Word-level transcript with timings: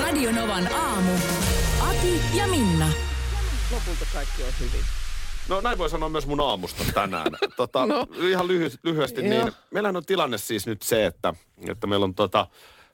Radio 0.00 0.32
Novan 0.32 0.72
aamu. 0.74 1.12
Ati 1.80 2.20
ja 2.34 2.46
Minna. 2.48 2.88
Lopulta 3.72 4.06
kaikki 4.12 4.42
on 4.42 4.48
hyvin. 4.60 4.84
No 5.48 5.60
näin 5.60 5.78
voi 5.78 5.90
sanoa 5.90 6.08
myös 6.08 6.26
mun 6.26 6.40
aamusta 6.40 6.84
tänään. 6.94 7.26
Tota, 7.56 7.86
No. 7.86 8.06
Ihan 8.28 8.46
lyhy- 8.46 8.78
lyhyesti, 8.82 9.20
Joo. 9.20 9.28
niin 9.44 9.52
meillähän 9.70 9.96
on 9.96 10.04
tilanne 10.04 10.38
siis 10.38 10.66
nyt 10.66 10.82
se, 10.82 11.06
että, 11.06 11.34
että 11.68 11.86
meillä 11.86 12.04
on 12.04 12.14
tota, 12.14 12.46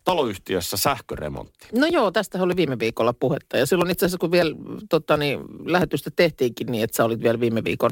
taloyhtiössä 0.04 0.76
sähköremontti. 0.76 1.68
No 1.72 1.86
joo, 1.86 2.10
tästä 2.10 2.42
oli 2.42 2.56
viime 2.56 2.78
viikolla 2.78 3.12
puhetta. 3.12 3.56
Ja 3.56 3.66
silloin 3.66 3.90
itse 3.90 4.06
asiassa, 4.06 4.18
kun 4.18 4.30
vielä 4.32 4.54
tota, 4.90 5.16
niin, 5.16 5.40
lähetystä 5.64 6.10
tehtiinkin 6.16 6.66
niin, 6.66 6.84
että 6.84 6.96
sä 6.96 7.04
olit 7.04 7.22
vielä 7.22 7.40
viime 7.40 7.64
viikon 7.64 7.90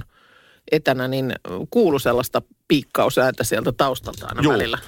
etänä, 0.73 1.09
niin 1.09 1.35
kuulu 1.71 1.99
sellaista 1.99 2.43
piikkausääntä 2.69 3.45
sieltä 3.45 3.73
taustalta 3.73 4.27
aina 4.27 4.43
Juu. 4.43 4.53
välillä. 4.53 4.79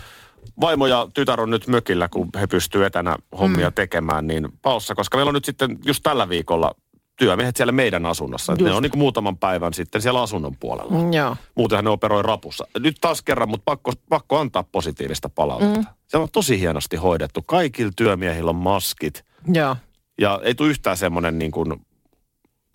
Vaimo 0.60 0.87
ja 0.87 1.09
tytär 1.14 1.41
on 1.41 1.51
nyt 1.51 1.66
mökillä, 1.66 2.09
kun 2.09 2.28
he 2.41 2.46
pystyvät 2.46 2.87
etänä 2.87 3.16
hommia 3.38 3.70
mm. 3.70 3.74
tekemään, 3.74 4.27
niin 4.27 4.48
paussa, 4.62 4.95
koska 4.95 5.16
meillä 5.19 5.30
on 5.30 5.34
nyt 5.34 5.45
sitten 5.45 5.78
just 5.84 6.02
tällä 6.02 6.28
viikolla 6.28 6.74
työmiehet 7.16 7.56
siellä 7.56 7.72
meidän 7.72 8.06
asunnossa. 8.06 8.55
Ne 8.55 8.72
on 8.72 8.83
niin 8.83 8.91
kuin 8.91 8.98
muutaman 8.98 9.39
päivän 9.39 9.75
sitten 9.75 10.02
siellä 10.02 10.22
asunnon 10.22 10.56
puolella. 10.61 10.91
Mm, 10.91 11.12
joo. 11.12 11.36
Muutenhan 11.55 11.84
ne 11.84 11.91
operoi 11.91 12.22
rapussa. 12.22 12.67
Nyt 12.78 12.97
taas 13.00 13.22
kerran, 13.22 13.48
mutta 13.48 13.64
pakko, 13.64 13.92
pakko 14.08 14.39
antaa 14.39 14.62
positiivista 14.62 15.28
palautetta. 15.28 15.80
Mm. 15.80 15.86
Se 16.06 16.19
on 16.19 16.28
tosi 16.33 16.61
hienosti 16.61 16.97
hoidettu. 16.97 17.42
Kaikilla 17.42 17.92
työmiehillä 17.97 18.48
on 18.48 18.56
maskit. 18.56 19.24
Joo. 19.52 19.77
Ja 20.20 20.41
ei 20.42 20.55
tule 20.55 20.69
yhtään 20.69 20.97
semmoinen 20.97 21.39
niin 21.39 21.50
kuin, 21.50 21.86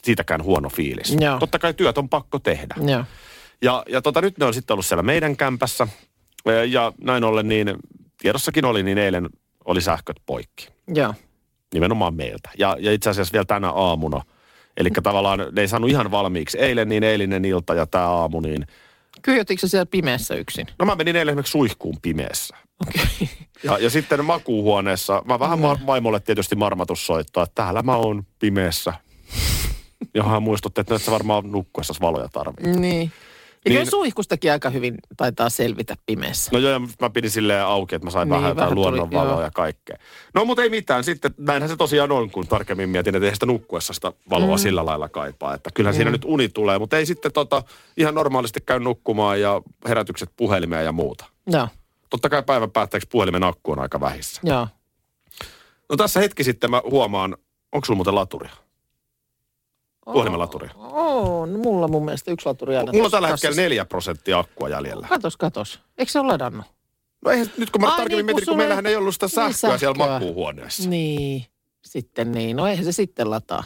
siitäkään 0.04 0.44
huono 0.44 0.70
fiilis. 0.70 1.18
Joo. 1.20 1.40
Totta 1.40 1.60
kai 1.60 1.74
työt 1.74 1.98
on 1.98 2.10
pakko 2.10 2.40
tehdä. 2.40 2.76
Joo. 2.88 3.04
Ja, 3.62 3.84
ja 3.90 4.02
tota, 4.02 4.22
nyt 4.22 4.38
ne 4.38 4.46
on 4.46 4.54
sitten 4.54 4.74
ollut 4.74 4.86
siellä 4.86 5.04
meidän 5.04 5.38
kämpässä. 5.38 5.88
Ja 6.70 6.94
näin 7.02 7.24
ollen 7.24 7.48
niin, 7.48 7.74
tiedossakin 8.18 8.66
oli, 8.66 8.84
niin 8.84 8.98
eilen 8.98 9.30
oli 9.66 9.82
sähköt 9.82 10.18
poikki. 10.26 10.68
Joo. 10.88 11.14
Nimenomaan 11.74 12.14
meiltä. 12.14 12.50
Ja, 12.58 12.78
ja 12.80 12.92
itse 12.92 13.10
asiassa 13.10 13.34
vielä 13.34 13.46
tänä 13.46 13.72
aamuna. 13.72 14.22
Eli 14.78 14.90
tavallaan 15.04 15.40
ne 15.52 15.62
ei 15.62 15.68
saanut 15.68 15.90
ihan 15.90 16.12
valmiiksi. 16.12 16.60
Eilen 16.60 16.90
niin 16.90 17.04
eilinen 17.04 17.46
ilta 17.46 17.74
ja 17.74 17.88
tämä 17.88 18.08
aamu 18.08 18.40
niin. 18.40 18.68
Kyjötikö 19.22 19.60
sä 19.60 19.68
siellä 19.68 19.86
pimeässä 19.86 20.36
yksin? 20.36 20.68
No 20.80 20.86
mä 20.86 20.96
menin 20.96 21.16
eilen 21.16 21.32
esimerkiksi 21.32 21.52
suihkuun 21.52 21.98
pimeässä. 22.02 22.58
Okei. 22.88 23.04
Okay. 23.22 23.28
Ja, 23.64 23.78
ja 23.78 23.90
sitten 23.90 24.26
makuuhuoneessa, 24.26 25.22
mä 25.26 25.40
vähän 25.40 25.60
mm. 25.60 25.86
vaimolle 25.86 26.20
tietysti 26.20 26.56
marmatussoittoa, 26.56 27.44
että 27.44 27.64
täällä 27.64 27.82
mä 27.82 27.96
oon 27.96 28.24
pimeässä. 28.40 28.94
Johon 30.14 30.44
muistutti, 30.44 30.82
että 30.82 30.94
nyt 30.94 31.02
sä 31.02 31.12
varmaan 31.12 31.52
nukkuessa 31.52 31.94
valoja 32.02 32.28
tarvitsee. 32.30 32.74
niin. 32.74 33.12
Ja 33.74 33.80
Niin- 33.80 33.90
suihkustakin 33.90 34.52
aika 34.52 34.70
hyvin 34.70 34.98
taitaa 35.18 35.50
selvitä 35.50 35.96
pimeässä. 36.06 36.52
No 36.54 36.60
joo, 36.60 36.72
ja 36.72 36.82
mä 37.02 37.10
pidin 37.10 37.32
silleen 37.32 37.66
auki, 37.66 37.96
että 37.96 38.06
mä 38.06 38.12
sain 38.12 38.30
Niin, 38.30 38.36
vähän 38.36 38.50
jotain 38.50 38.76
luonnonvaloa 38.76 39.42
ja 39.44 39.52
kaikkea. 39.52 39.98
No 40.34 40.46
mutta 40.46 40.64
ei 40.64 40.70
mitään, 40.70 41.04
sitten 41.04 41.34
näinhän 41.38 41.70
se 41.70 41.76
tosiaan 41.76 42.12
on, 42.12 42.30
kun 42.32 42.48
tarkemmin 42.48 42.90
mietin, 42.90 43.16
että 43.16 43.28
ei 43.28 43.34
sitä 43.34 43.46
nukkuessa 43.46 43.94
sitä 43.94 44.14
valoa 44.30 44.56
mm. 44.56 44.62
sillä 44.62 44.86
lailla 44.86 45.10
kaipaa. 45.10 45.54
Että 45.54 45.70
kyllähän 45.74 45.96
mm. 45.96 45.98
siinä 45.98 46.12
nyt 46.12 46.26
uni 46.26 46.50
tulee, 46.50 46.80
mutta 46.80 46.98
ei 46.98 47.06
sitten 47.06 47.32
tota, 47.32 47.64
ihan 47.98 48.16
normaalisti 48.16 48.60
käy 48.66 48.80
nukkumaan 48.80 49.42
ja 49.42 49.62
herätykset 49.88 50.30
puhelimeen 50.38 50.86
ja 50.86 50.92
muuta. 50.92 51.26
Joo. 51.48 51.68
Totta 52.10 52.30
kai 52.30 52.44
päivän 52.44 52.72
päätteeksi 52.72 53.10
puhelimen 53.12 53.44
akku 53.44 53.72
on 53.72 53.80
aika 53.80 54.00
vähissä. 54.02 54.42
Joo. 54.44 54.68
No 55.90 55.96
tässä 55.96 56.20
hetki 56.20 56.44
sitten 56.44 56.72
mä 56.72 56.82
huomaan, 56.92 57.38
onko 57.72 57.86
sulla 57.86 57.98
muuten 57.98 58.16
laturia? 58.16 58.52
Puhelimen 60.14 60.40
laturia. 60.40 60.72
On, 60.78 61.50
mulla 61.60 61.88
mun 61.88 62.06
mielestä 62.06 62.32
yksi 62.32 62.46
laturi 62.46 62.78
aina. 62.78 62.92
Mulla 62.92 63.06
on 63.06 63.12
tällä 63.12 63.28
hetkellä 63.28 63.56
neljä 63.56 63.86
prosenttia 63.86 64.40
akkua 64.40 64.70
jäljellä. 64.70 65.08
Katos, 65.08 65.38
katos. 65.38 65.80
Eikö 65.98 66.12
se 66.12 66.20
ole 66.20 66.28
ladannut? 66.28 66.66
No 67.26 67.32
eihän, 67.32 67.48
nyt 67.58 67.70
kun 67.70 67.82
mä 67.82 67.92
Ai 67.92 67.98
tarkemmin 67.98 68.18
niin, 68.18 68.26
kun 68.26 68.26
mietin, 68.26 68.36
kun 68.36 68.46
sulla 68.46 68.58
meillähän 68.58 68.86
ei- 68.86 68.92
ei 68.92 68.96
ollut 68.98 69.14
sitä 69.14 69.26
niin, 69.26 69.32
sähköä 69.54 69.78
siellä 69.78 69.96
sähköä. 69.98 70.08
makuuhuoneessa. 70.14 70.90
Niin, 70.90 71.46
sitten 71.86 72.32
niin. 72.32 72.56
No 72.58 72.68
eihän 72.68 72.86
se 72.86 72.92
sitten 72.92 73.30
lataa. 73.30 73.64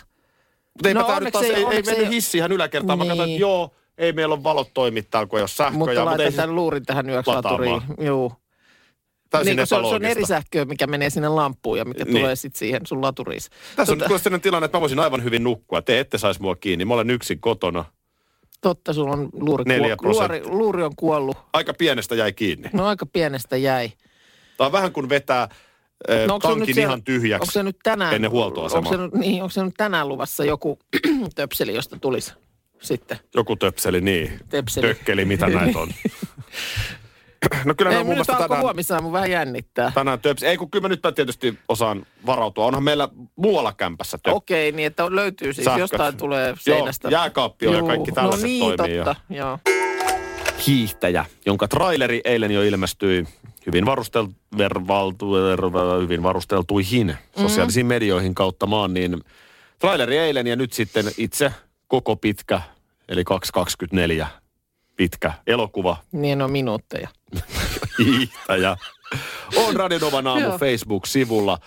Mutta 0.73 0.87
eipä 0.89 0.99
No 0.99 1.07
tämä 1.07 1.19
nyt 1.19 1.31
taas, 1.33 1.45
ei- 1.45 1.51
ei, 1.53 1.59
ei 1.63 1.65
mennyt 1.83 1.87
ei- 2.05 2.09
hissi 2.09 2.37
ihan 2.37 2.51
yläkertaan. 2.51 2.97
Mä 2.99 3.03
Niin. 3.03 3.09
katsoin, 3.11 3.29
että 3.29 3.41
joo, 3.41 3.71
ei 3.97 4.13
meillä 4.13 4.35
ole 4.35 4.43
valot 4.43 4.69
toimittaa, 4.73 5.25
kun 5.27 5.39
ei 5.39 5.41
ole 5.43 5.47
sähköä. 5.47 5.77
Mutta 5.77 6.23
ei 6.23 6.31
tämän 6.31 6.55
luurin 6.55 6.85
tähän 6.85 7.09
yökslaturiin. 7.09 7.73
lataamaan. 7.73 8.05
Joo. 8.05 8.31
Täysin 9.31 9.55
Niin, 9.57 9.67
se, 9.67 9.75
on, 9.75 9.89
se 9.89 9.95
on 9.95 10.05
eri 10.05 10.25
sähköä, 10.25 10.65
mikä 10.65 10.87
menee 10.87 11.09
sinne 11.09 11.29
lampuun 11.29 11.77
ja 11.77 11.85
mikä 11.85 12.03
Niin. 12.03 12.17
tulee 12.17 12.35
sitten 12.35 12.59
siihen 12.59 12.81
sun 12.85 13.01
laturiin. 13.01 13.41
Tässä 13.75 13.93
on 13.93 13.97
nyt 13.97 14.07
sellainen 14.07 14.41
tilanne, 14.41 14.65
että 14.65 14.77
mä 14.77 14.81
voisin 14.81 14.99
aivan 14.99 15.23
hyvin 15.23 15.43
nukkua. 15.43 15.81
Te 15.81 15.99
ette 15.99 16.17
saisi 16.17 16.41
mua 16.41 16.55
kiinni. 16.55 16.85
Mä 16.85 16.93
olen 16.93 17.09
yksin 17.09 17.39
kotona. 17.39 17.85
Totta, 18.61 18.93
sulla 18.93 19.11
on 19.13 19.29
luuri, 19.33 19.63
kuo- 19.97 20.11
luuri, 20.11 20.41
luuri 20.45 20.83
on 20.83 20.95
kuollut. 20.95 21.37
Aika 21.53 21.73
pienestä 21.73 22.15
jäi 22.15 22.33
kiinni. 22.33 22.69
No 22.73 22.85
aika 22.87 23.05
pienestä 23.05 23.57
jäi. 23.57 23.91
Tämä 24.57 24.65
on 24.65 24.71
vähän 24.71 24.91
kuin 24.93 25.09
vetää 25.09 25.41
äh, 25.43 26.27
No, 26.27 26.39
se 26.41 26.47
tankin 26.47 26.75
siellä- 26.75 26.89
ihan 26.89 27.03
tyhjäksi. 27.03 27.43
Onko 27.43 27.51
se 27.51 27.63
nyt 27.63 27.77
tänään, 27.83 28.15
ennen 28.15 28.31
huoltoasemaa. 28.31 28.79
Onko 28.79 28.91
se, 28.91 28.97
nyt- 28.97 29.13
niin, 29.13 29.43
onko 29.43 29.51
se 29.51 29.63
nyt 29.63 29.73
tänään 29.77 30.07
luvassa 30.09 30.45
joku 30.45 30.79
töpseli, 31.35 31.75
josta 31.75 31.97
tulisi 31.99 32.33
sitten? 32.81 33.17
Joku 33.35 33.55
töpseli, 33.55 34.01
niin. 34.01 34.39
Tepseli. 34.49 34.87
Tökkeli, 34.87 35.25
mitä 35.25 35.47
näitä 35.47 35.79
on. 35.79 35.89
no 37.65 37.73
kyllä 37.77 37.91
Ei, 37.91 38.03
muassa 38.03 38.33
alkoi 38.33 38.47
tänään, 38.47 38.63
huomisaamu 38.63 39.11
vähän 39.11 39.31
jännittää. 39.31 39.91
tänään 39.95 40.19
töpseli. 40.19 40.49
Ei 40.49 40.57
kun 40.57 40.71
kyllä 40.71 40.81
mä 40.81 40.87
nyt 40.89 40.99
mä 41.03 41.11
tietysti 41.11 41.59
osaan 41.67 42.05
varautua. 42.25 42.65
Onhan 42.65 42.83
meillä 42.83 43.09
muualla 43.35 43.73
kämpässä 43.73 44.17
töpseli. 44.17 44.35
Okei, 44.35 44.71
niin 44.71 44.87
että 44.87 45.15
löytyy 45.15 45.53
siis, 45.53 45.65
Sähköt. 45.65 45.79
jostain 45.79 46.17
tulee 46.17 46.53
seinästä. 46.59 47.07
Joo, 47.07 47.21
jääkaappi 47.21 47.67
on 47.67 47.75
ja 47.75 47.83
kaikki 47.83 48.11
tällaiset 48.11 48.41
no 48.43 48.47
niin, 48.47 48.77
toimii. 48.77 48.97
totta, 48.97 49.15
joo. 49.29 49.59
hiihtäjä, 50.67 51.25
jonka 51.45 51.67
traileri 51.67 52.21
eilen 52.23 52.51
jo 52.51 52.63
ilmestyi 52.63 53.25
hyvin, 53.65 53.85
varustel, 53.85 54.27
vervaltu, 54.57 55.31
ver- 55.33 56.01
hyvin 56.01 56.23
varusteltuihin 56.23 57.15
sosiaalisiin 57.41 57.85
medioihin 57.85 58.35
kautta 58.35 58.65
maan, 58.65 58.93
niin 58.93 59.21
traileri 59.79 60.17
eilen 60.17 60.47
ja 60.47 60.55
nyt 60.55 60.73
sitten 60.73 61.05
itse 61.17 61.53
koko 61.87 62.15
pitkä, 62.15 62.61
eli 63.09 63.23
2.24 64.21 64.25
pitkä 64.95 65.33
elokuva 65.47 65.97
Niin 66.11 66.41
on 66.41 66.51
minuutteja. 66.51 67.09
hiihtäjä 67.99 68.77
on 69.55 69.75
Radionovan 69.75 70.27
aamu. 70.27 70.57
Facebook-sivulla. 70.57 71.57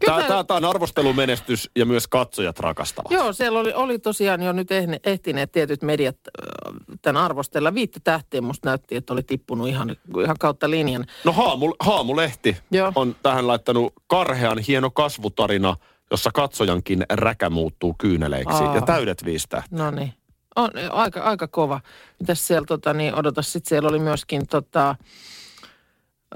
Kyllä 0.00 0.16
Tämä, 0.16 0.28
tää- 0.28 0.44
tämä 0.44 0.56
on 0.56 0.64
arvostelumenestys 0.64 1.70
ja 1.76 1.86
myös 1.86 2.08
katsojat 2.08 2.58
rakastavat. 2.60 3.10
Joo, 3.12 3.32
siellä 3.32 3.60
oli, 3.60 3.72
oli 3.72 3.98
tosiaan 3.98 4.42
jo 4.42 4.52
nyt 4.52 4.68
ehtineet 5.04 5.52
tietyt 5.52 5.82
mediat 5.82 6.16
äh, 6.16 6.74
tämän 7.02 7.22
arvostella. 7.22 7.74
Viittä 7.74 8.00
tähtiä 8.04 8.40
musta 8.40 8.68
näytti, 8.68 8.96
että 8.96 9.12
oli 9.12 9.22
tippunut 9.22 9.68
ihan, 9.68 9.96
ihan 10.22 10.36
kautta 10.40 10.70
linjan. 10.70 11.06
No 11.24 11.32
Haamu, 11.32 11.74
Haamulehti 11.80 12.56
Joo. 12.70 12.92
on 12.94 13.16
tähän 13.22 13.46
laittanut 13.46 13.92
karhean 14.06 14.58
hieno 14.58 14.90
kasvutarina, 14.90 15.76
jossa 16.10 16.30
katsojankin 16.34 17.06
räkä 17.10 17.50
muuttuu 17.50 17.94
kyyneleiksi. 17.98 18.62
Aa. 18.62 18.74
Ja 18.74 18.80
täydet 18.82 19.24
viisi 19.24 19.46
tähteä. 19.48 19.78
No 19.78 19.90
niin. 19.90 20.12
On 20.56 20.70
aika, 20.90 21.20
aika 21.20 21.48
kova. 21.48 21.80
Mitäs 22.20 22.46
siellä, 22.46 22.66
tota, 22.66 22.92
niin 22.92 23.14
odota, 23.14 23.42
sitten 23.42 23.68
siellä 23.68 23.88
oli 23.88 23.98
myöskin 23.98 24.46
tota, 24.46 24.96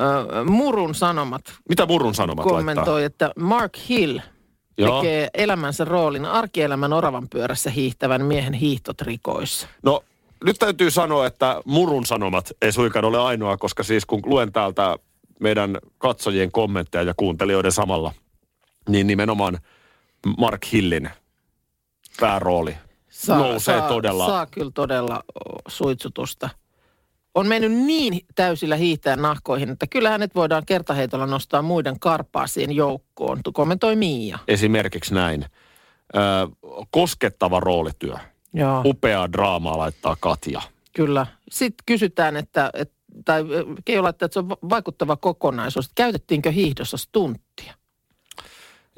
ö, 0.00 0.44
Murun 0.44 0.94
Sanomat 0.94 1.54
Mitä 1.68 1.86
Murun 1.86 2.14
sanomat 2.14 2.44
kommentoi, 2.44 3.04
että 3.04 3.32
Mark 3.36 3.72
Hill 3.88 4.18
Joo. 4.78 5.00
tekee 5.00 5.28
elämänsä 5.34 5.84
roolin 5.84 6.24
arkielämän 6.24 6.92
oravan 6.92 7.28
pyörässä 7.28 7.70
hiihtävän 7.70 8.24
miehen 8.24 8.54
hiihtotrikoissa. 8.54 9.68
No 9.82 10.04
nyt 10.44 10.58
täytyy 10.58 10.90
sanoa, 10.90 11.26
että 11.26 11.60
Murun 11.64 12.06
sanomat 12.06 12.52
ei 12.62 12.72
suinkaan 12.72 13.04
ole 13.04 13.18
ainoa, 13.20 13.56
koska 13.56 13.82
siis 13.82 14.06
kun 14.06 14.22
luen 14.26 14.52
täältä 14.52 14.96
meidän 15.40 15.78
katsojien 15.98 16.52
kommentteja 16.52 17.02
ja 17.02 17.14
kuuntelijoiden 17.16 17.72
samalla, 17.72 18.12
niin 18.88 19.06
nimenomaan 19.06 19.58
Mark 20.38 20.66
Hillin 20.72 21.10
päärooli 22.20 22.76
nousee 23.28 23.80
todella. 23.80 24.26
Saa 24.26 24.46
kyllä 24.46 24.70
todella 24.74 25.22
suitsutusta. 25.68 26.48
On 27.34 27.46
mennyt 27.46 27.72
niin 27.72 28.20
täysillä 28.34 28.76
hiihtäjän 28.76 29.22
nahkoihin, 29.22 29.70
että 29.70 29.86
kyllä 29.86 30.10
hänet 30.10 30.34
voidaan 30.34 30.66
kertaheitolla 30.66 31.26
nostaa 31.26 31.62
muiden 31.62 32.00
karpaasien 32.00 32.72
joukkoon. 32.72 33.40
Tu- 33.44 33.52
Kommentoi 33.52 33.96
Miia. 33.96 34.38
Esimerkiksi 34.48 35.14
näin. 35.14 35.44
Ö, 36.16 36.18
koskettava 36.90 37.60
roolityö. 37.60 38.14
Joo. 38.54 38.82
Upeaa 38.84 39.32
draamaa 39.32 39.78
laittaa 39.78 40.16
Katja. 40.20 40.60
Kyllä. 40.92 41.26
Sitten 41.50 41.82
kysytään, 41.86 42.36
että, 42.36 42.70
että 42.74 42.94
tai 43.24 43.44
Keijo 43.84 44.02
laittaa, 44.02 44.26
että 44.26 44.34
se 44.34 44.38
on 44.38 44.48
va- 44.48 44.56
vaikuttava 44.70 45.16
kokonaisuus. 45.16 45.90
Käytettiinkö 45.94 46.50
hiihdossa 46.50 46.96
stunttia? 46.96 47.74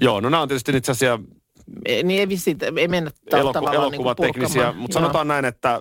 Joo, 0.03 0.21
no 0.21 0.29
nämä 0.29 0.43
on 0.43 0.49
tietysti 0.49 0.77
itse 0.77 0.93
asiassa 0.93 1.19
Niin 2.05 2.21
ei 2.21 2.29
vissiin, 2.29 2.59
ei 2.77 2.89
mennä 2.89 3.11
ta- 3.31 3.39
eloku- 3.39 3.53
tavallaan 3.53 3.91
niin 3.91 4.03
kuin 4.03 4.07
elokuvateknisiä, 4.07 4.63
purkamaan. 4.63 4.77
mutta 4.77 4.95
sanotaan 4.95 5.29
näin, 5.29 5.45
että 5.45 5.81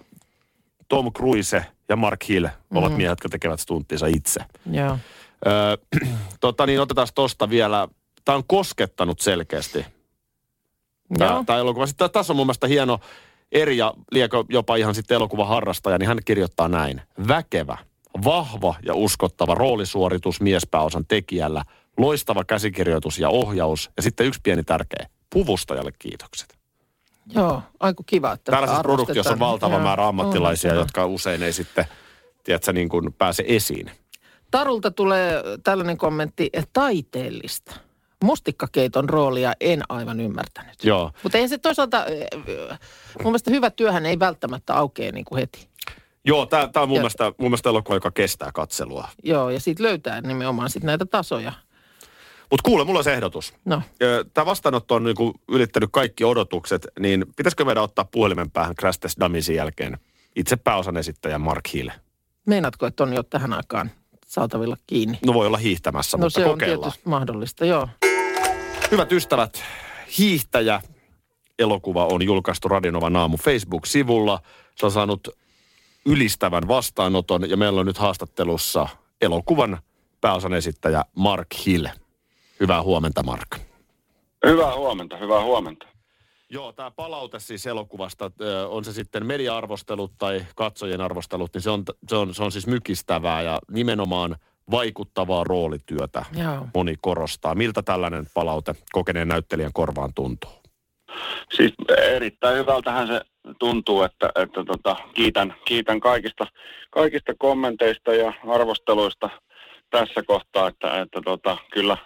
Tom 0.87 1.13
Cruise 1.13 1.65
ja 1.89 1.95
Mark 1.95 2.29
Hill 2.29 2.47
ovat 2.75 2.97
miehet, 2.97 3.11
jotka 3.11 3.29
tekevät 3.29 3.59
stunttinsa 3.59 4.07
itse. 4.07 4.39
Joo. 4.71 4.97
Öö, 5.47 5.77
tota 6.41 6.65
niin, 6.65 6.81
otetaan 6.81 7.07
tosta 7.15 7.49
vielä. 7.49 7.87
Tämä 8.25 8.35
on 8.35 8.43
koskettanut 8.47 9.19
selkeästi 9.19 9.85
tämä, 11.17 11.43
tämä 11.45 11.59
elokuva. 11.59 11.87
Sitten 11.87 12.11
tässä 12.11 12.33
on 12.33 12.37
mun 12.37 12.45
mielestä 12.45 12.67
hieno 12.67 12.99
eri 13.51 13.77
ja 13.77 13.93
liekö 14.11 14.43
jopa 14.49 14.75
ihan 14.75 14.95
sitten 14.95 15.15
elokuvan 15.15 15.47
harrastaja, 15.47 15.97
niin 15.97 16.07
hän 16.07 16.17
kirjoittaa 16.25 16.67
näin. 16.67 17.01
Väkevä, 17.27 17.77
vahva 18.23 18.75
ja 18.85 18.93
uskottava 18.93 19.55
roolisuoritus 19.55 20.41
miespääosan 20.41 21.05
tekijällä, 21.07 21.63
loistava 21.97 22.43
käsikirjoitus 22.43 23.19
ja 23.19 23.29
ohjaus 23.29 23.91
ja 23.97 24.03
sitten 24.03 24.27
yksi 24.27 24.39
pieni 24.43 24.63
tärkeä, 24.63 25.07
puvustajalle 25.29 25.91
kiitokset. 25.99 26.59
Joo, 27.33 27.61
aiku 27.79 28.03
kiva, 28.03 28.33
että 28.33 28.51
Tällaisessa 28.51 28.81
produktiossa 28.83 29.33
on 29.33 29.39
valtava 29.39 29.73
Joo, 29.73 29.83
määrä 29.83 30.03
on 30.03 30.09
ammattilaisia, 30.09 30.71
hyvä. 30.71 30.81
jotka 30.81 31.05
usein 31.05 31.43
ei 31.43 31.53
sitten, 31.53 31.85
tiedätkö, 32.43 32.73
niin 32.73 32.89
kuin 32.89 33.13
pääse 33.13 33.43
esiin. 33.47 33.91
Tarulta 34.51 34.91
tulee 34.91 35.43
tällainen 35.63 35.97
kommentti, 35.97 36.49
että 36.53 36.69
taiteellista. 36.73 37.75
Mustikkakeiton 38.23 39.09
roolia 39.09 39.53
en 39.59 39.81
aivan 39.89 40.19
ymmärtänyt. 40.19 40.83
Joo. 40.83 41.11
Mutta 41.23 41.37
ei 41.37 41.47
se 41.47 41.57
toisaalta, 41.57 42.05
eh, 42.05 42.27
mun 43.23 43.31
mielestä 43.31 43.51
hyvä 43.51 43.69
työhän 43.69 44.05
ei 44.05 44.19
välttämättä 44.19 44.75
aukea 44.75 45.11
niin 45.11 45.25
kuin 45.25 45.39
heti. 45.39 45.69
Joo, 46.25 46.45
tämä 46.45 46.69
on 46.75 46.89
mun 46.89 46.97
mielestä, 46.97 47.23
mun 47.23 47.49
mielestä 47.49 47.69
elokuva, 47.69 47.95
joka 47.95 48.11
kestää 48.11 48.51
katselua. 48.53 49.07
Joo, 49.23 49.49
ja 49.49 49.59
siitä 49.59 49.83
löytää 49.83 50.21
nimenomaan 50.21 50.69
sit 50.69 50.83
näitä 50.83 51.05
tasoja. 51.05 51.53
Mutta 52.51 52.63
kuule, 52.69 52.83
mulla 52.85 52.99
on 52.99 53.03
se 53.03 53.13
ehdotus. 53.13 53.53
No, 53.65 53.81
Tämä 54.33 54.45
vastaanotto 54.45 54.95
on 54.95 55.03
niinku 55.03 55.33
ylittänyt 55.47 55.89
kaikki 55.93 56.23
odotukset, 56.23 56.87
niin 56.99 57.25
pitäisikö 57.35 57.65
meidän 57.65 57.83
ottaa 57.83 58.05
puhelimen 58.11 58.51
päähän 58.51 58.75
Crash 58.75 58.99
Test 58.99 59.19
Dummiesin 59.19 59.55
jälkeen 59.55 59.97
itse 60.35 60.55
pääosan 60.55 60.97
esittäjä 60.97 61.37
Mark 61.39 61.73
Hill? 61.73 61.89
meinaatko, 62.45 62.85
että 62.85 63.03
on 63.03 63.13
jo 63.13 63.23
tähän 63.23 63.53
aikaan 63.53 63.91
saatavilla 64.25 64.77
kiinni? 64.87 65.19
No 65.25 65.33
voi 65.33 65.47
olla 65.47 65.57
hiihtämässä, 65.57 66.17
No 66.17 66.21
mutta 66.21 66.39
se 66.39 66.45
on 66.45 66.51
kokeillaan. 66.51 66.91
tietysti 66.91 67.09
mahdollista, 67.09 67.65
joo. 67.65 67.89
Hyvät 68.91 69.11
ystävät, 69.11 69.63
hiihtäjä 70.17 70.81
elokuva 71.59 72.05
on 72.05 72.21
julkaistu 72.21 72.67
Radionovan 72.67 73.15
aamu 73.15 73.37
Facebook-sivulla. 73.37 74.39
Se 74.75 74.85
on 74.85 74.91
saanut 74.91 75.27
ylistävän 76.05 76.67
vastaanoton 76.67 77.49
ja 77.49 77.57
meillä 77.57 77.79
on 77.79 77.85
nyt 77.85 77.97
haastattelussa 77.97 78.87
elokuvan 79.21 79.77
pääosan 80.21 80.53
esittäjä 80.53 81.03
Mark 81.15 81.47
Hill. 81.65 81.85
Hyvää 82.59 82.83
huomenta, 82.83 83.23
Mark. 83.23 83.47
Hyvää 84.45 84.75
huomenta, 84.75 85.17
hyvää 85.17 85.43
huomenta. 85.43 85.87
Joo, 86.49 86.71
tämä 86.71 86.91
palaute 86.91 87.39
siis 87.39 87.67
elokuvasta, 87.67 88.31
on 88.69 88.85
se 88.85 88.93
sitten 88.93 89.25
media-arvostelut 89.25 90.11
tai 90.17 90.45
katsojien 90.55 91.01
arvostelut, 91.01 91.53
niin 91.53 91.61
se 91.61 91.69
on, 91.69 91.83
se 92.07 92.15
on, 92.15 92.33
se 92.33 92.43
on 92.43 92.51
siis 92.51 92.67
mykistävää 92.67 93.41
ja 93.41 93.59
nimenomaan 93.71 94.35
vaikuttavaa 94.71 95.43
roolityötä 95.43 96.25
Joo. 96.37 96.67
moni 96.73 96.95
korostaa. 97.01 97.55
Miltä 97.55 97.81
tällainen 97.81 98.25
palaute 98.33 98.75
kokeneen 98.91 99.27
näyttelijän 99.27 99.73
korvaan 99.73 100.13
tuntuu? 100.13 100.51
Siis 101.53 101.73
erittäin 101.97 102.57
hyvältähän 102.57 103.07
se 103.07 103.21
tuntuu, 103.59 104.03
että, 104.03 104.29
että 104.35 104.63
tota, 104.65 104.95
kiitän, 105.13 105.55
kiitän 105.65 105.99
kaikista, 105.99 106.47
kaikista 106.89 107.33
kommenteista 107.37 108.13
ja 108.13 108.33
arvosteluista 108.47 109.29
tässä 109.89 110.23
kohtaa, 110.23 110.67
että, 110.67 111.01
että 111.01 111.21
tota, 111.25 111.57
kyllä 111.71 111.97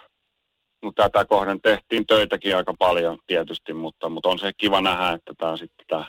no, 0.84 0.92
tätä 0.94 1.24
kohden 1.24 1.60
tehtiin 1.60 2.06
töitäkin 2.06 2.56
aika 2.56 2.74
paljon 2.78 3.18
tietysti, 3.26 3.72
mutta, 3.72 4.08
mutta 4.08 4.28
on 4.28 4.38
se 4.38 4.52
kiva 4.56 4.80
nähdä, 4.80 5.10
että 5.10 5.32
tämä 5.38 5.56
sitten 5.56 5.86
tämä 5.88 6.04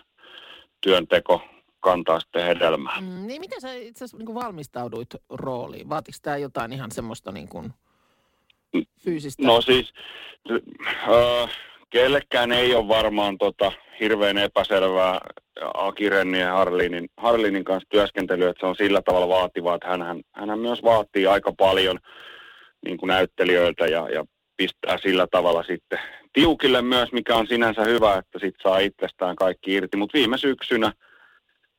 työnteko 0.82 1.42
kantaa 1.80 2.20
sitten 2.20 2.46
hedelmää. 2.46 3.02
Mm, 3.02 3.28
niin 3.28 3.42
miten 3.42 3.62
sä 3.62 3.74
itse 3.74 4.06
asiassa 4.06 4.18
niin 4.18 4.36
valmistauduit 4.36 5.10
rooliin? 5.30 5.90
Vaatiko 5.90 6.18
tämä 6.22 6.38
jotain 6.38 6.74
ihan 6.74 6.92
semmoista 6.92 7.32
niin 7.32 7.48
kuin 7.48 7.74
fyysistä? 9.00 9.44
No 9.44 9.62
siis, 9.62 9.94
äh, 10.52 11.50
kellekään 11.90 12.52
ei 12.52 12.76
ole 12.76 12.88
varmaan 12.88 13.38
tota, 13.38 13.72
hirveän 14.00 14.38
epäselvää 14.38 15.20
Akirennin 15.74 16.42
ja 16.42 16.54
Harlinin, 16.54 17.10
Harlinin 17.18 17.64
kanssa 17.64 17.90
työskentelyä, 17.90 18.50
että 18.50 18.60
se 18.60 18.66
on 18.66 18.76
sillä 18.76 19.02
tavalla 19.02 19.28
vaativaa, 19.28 19.76
että 19.76 19.88
hän, 19.88 20.22
hän 20.34 20.60
myös 20.60 20.84
vaatii 20.84 21.28
aika 21.28 21.54
paljon 21.58 22.00
niin 22.86 22.98
kuin 22.98 23.08
näyttelijöiltä 23.08 23.86
ja, 23.86 24.10
ja 24.10 24.26
pistää 24.58 24.98
sillä 24.98 25.28
tavalla 25.32 25.64
sitten 25.64 26.00
tiukille 26.34 26.82
myös, 26.82 27.12
mikä 27.12 27.36
on 27.36 27.48
sinänsä 27.48 27.84
hyvä, 27.84 28.16
että 28.18 28.40
sit 28.40 28.56
saa 28.64 28.80
itsestään 28.80 29.36
kaikki 29.36 29.74
irti. 29.74 29.98
Mutta 29.98 30.18
viime 30.18 30.38
syksynä 30.38 30.94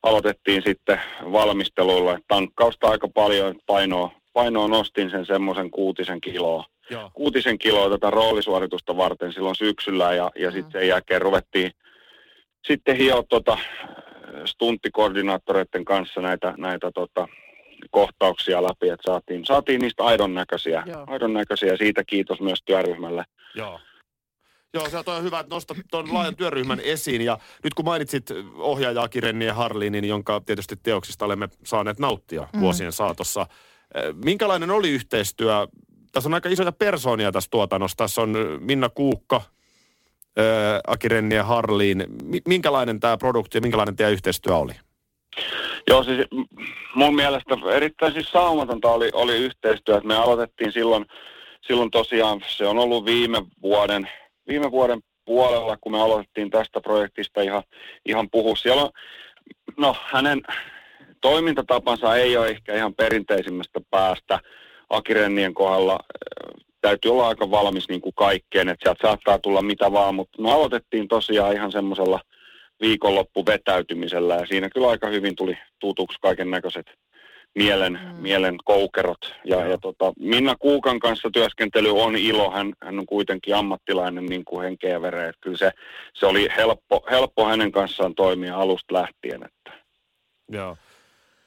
aloitettiin 0.03 0.61
sitten 0.65 1.01
valmisteluilla 1.31 2.19
tankkausta 2.27 2.87
aika 2.87 3.07
paljon, 3.07 3.55
painoa, 3.65 4.11
painoa 4.33 4.67
nostin 4.67 5.09
sen 5.09 5.25
semmoisen 5.25 5.71
kuutisen 5.71 6.21
kiloa 6.21 6.65
Joo. 6.89 7.11
kuutisen 7.13 7.57
kiloa 7.57 7.89
tätä 7.89 8.09
roolisuoritusta 8.09 8.97
varten 8.97 9.33
silloin 9.33 9.55
syksyllä 9.55 10.13
ja, 10.13 10.31
ja 10.35 10.49
Mm. 10.49 10.53
sitten 10.53 10.81
sen 10.81 10.87
jälkeen 10.87 11.21
ruvettiin 11.21 11.71
sitten 12.67 12.95
hioa 12.95 13.23
tota, 13.29 13.57
stunttikoordinaattoreiden 14.45 15.85
kanssa 15.85 16.21
näitä, 16.21 16.53
näitä 16.57 16.91
tota, 16.91 17.27
kohtauksia 17.91 18.63
läpi, 18.63 18.89
että 18.89 19.11
saatiin, 19.11 19.45
saatiin 19.45 19.81
niistä 19.81 20.03
aidon 20.03 20.33
näköisiä, 20.33 20.83
Joo. 20.85 21.03
aidon 21.07 21.33
näköisiä. 21.33 21.77
Siitä 21.77 22.03
kiitos 22.03 22.41
myös 22.41 22.59
työryhmälle. 22.65 23.25
Joo. 23.55 23.79
Joo, 24.73 24.89
se 24.89 24.97
on 25.05 25.23
hyvä, 25.23 25.39
että 25.39 25.55
nostat 25.55 25.77
tuon 25.91 26.13
laajan 26.13 26.35
työryhmän 26.35 26.79
esiin. 26.79 27.21
Ja 27.21 27.37
nyt 27.63 27.73
kun 27.73 27.85
mainitsit 27.85 28.25
ohjaaja 28.57 29.07
Kirenni 29.07 29.45
ja 29.45 29.53
Harlinin, 29.53 30.05
jonka 30.05 30.41
tietysti 30.45 30.75
teoksista 30.83 31.25
olemme 31.25 31.49
saaneet 31.63 31.99
nauttia 31.99 32.47
mm. 32.53 32.59
vuosien 32.59 32.91
saatossa. 32.91 33.41
eh, 33.95 34.13
Minkälainen 34.25 34.71
oli 34.71 34.89
yhteistyö? 34.89 35.67
Tässä 36.11 36.29
on 36.29 36.33
aika 36.33 36.49
isoja 36.49 36.71
persoonia 36.71 37.31
tässä 37.31 37.49
tuotannossa. 37.51 37.97
Tässä 37.97 38.21
on 38.21 38.35
Minna 38.59 38.89
Kuukka, 38.89 39.41
eh, 40.37 40.43
Aki 40.87 41.07
Renni 41.07 41.35
ja 41.35 41.43
Harliin. 41.43 42.05
Mi- 42.23 42.41
Minkälainen 42.47 42.99
tämä 42.99 43.17
produktio, 43.17 43.61
minkälainen 43.61 43.95
teidän 43.95 44.13
yhteistyö 44.13 44.55
oli? 44.55 44.73
Joo, 45.87 46.03
siis 46.03 46.27
mun 46.95 47.15
mielestä 47.15 47.57
erittäin 47.73 48.13
siis 48.13 48.29
saumatonta 48.29 48.91
oli, 48.91 49.09
oli 49.13 49.37
yhteistyö. 49.37 50.01
Me 50.03 50.15
aloitettiin 50.15 50.71
silloin, 50.71 51.05
silloin 51.67 51.91
tosiaan, 51.91 52.41
se 52.47 52.67
on 52.67 52.77
ollut 52.77 53.05
viime 53.05 53.41
vuoden, 53.61 54.09
viime 54.47 54.71
vuoden 54.71 54.99
puolella, 55.25 55.77
kun 55.81 55.91
me 55.91 56.01
aloitettiin 56.01 56.49
tästä 56.49 56.81
projektista 56.81 57.41
ihan, 57.41 57.63
ihan 58.05 58.29
puhua. 58.29 58.55
Siellä 58.55 58.83
on, 58.83 58.89
no 59.77 59.95
hänen 60.05 60.41
toimintatapansa 61.21 62.15
ei 62.15 62.37
ole 62.37 62.47
ehkä 62.47 62.75
ihan 62.75 62.95
perinteisimmästä 62.95 63.79
päästä. 63.89 64.39
Akirennien 64.89 65.53
kohdalla 65.53 65.99
täytyy 66.81 67.11
olla 67.11 67.27
aika 67.27 67.51
valmis 67.51 67.89
niin 67.89 68.01
kuin 68.01 68.15
kaikkeen, 68.15 68.69
että 68.69 68.83
sieltä 68.83 69.07
saattaa 69.07 69.39
tulla 69.39 69.61
mitä 69.61 69.91
vaan, 69.91 70.15
mutta 70.15 70.41
me 70.41 70.51
aloitettiin 70.51 71.07
tosiaan 71.07 71.53
ihan 71.53 71.71
semmoisella 71.71 72.19
viikonloppuvetäytymisellä 72.81 74.35
ja 74.35 74.45
siinä 74.45 74.69
kyllä 74.69 74.89
aika 74.89 75.07
hyvin 75.07 75.35
tuli 75.35 75.57
tutuksi 75.79 76.17
kaiken 76.21 76.51
näköiset 76.51 76.85
mielen, 77.55 77.99
Mm. 78.03 78.21
mielen 78.21 78.55
koukerot. 78.65 79.35
Ja, 79.45 79.65
ja 79.65 79.77
tota, 79.77 80.13
Minna 80.19 80.55
Kuukan 80.59 80.99
kanssa 80.99 81.29
työskentely 81.33 82.01
on 82.01 82.15
ilo, 82.15 82.51
hän, 82.51 82.73
hän 82.83 82.99
on 82.99 83.05
kuitenkin 83.05 83.55
ammattilainen 83.55 84.25
niin 84.25 84.45
kuin 84.45 84.63
henkeä 84.63 85.01
ja. 85.01 85.29
Että 85.29 85.39
Kyllä 85.41 85.57
se, 85.57 85.71
se 86.13 86.25
oli 86.25 86.47
helppo, 86.57 87.05
helppo 87.11 87.45
hänen 87.45 87.71
kanssaan 87.71 88.15
toimia 88.15 88.57
alusta 88.57 88.93
lähtien. 88.93 89.43
Että. 89.43 89.83
Joo. 90.49 90.77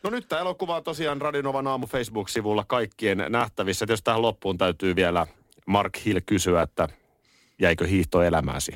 No 0.04 0.10
nyt 0.10 0.28
tämä 0.28 0.40
elokuva 0.40 0.76
on 0.76 0.84
tosiaan 0.84 1.20
Radionovan 1.20 1.66
aamu 1.66 1.86
Facebook-sivulla 1.86 2.64
kaikkien 2.68 3.26
nähtävissä. 3.28 3.86
Tietysti 3.86 4.04
tähän 4.04 4.22
loppuun 4.22 4.58
täytyy 4.58 4.96
vielä 4.96 5.26
Mark 5.66 5.92
Hill 6.04 6.20
kysyä, 6.26 6.62
että 6.62 6.88
jäikö 7.60 7.86
hiihto 7.86 8.22
elämääsi? 8.22 8.72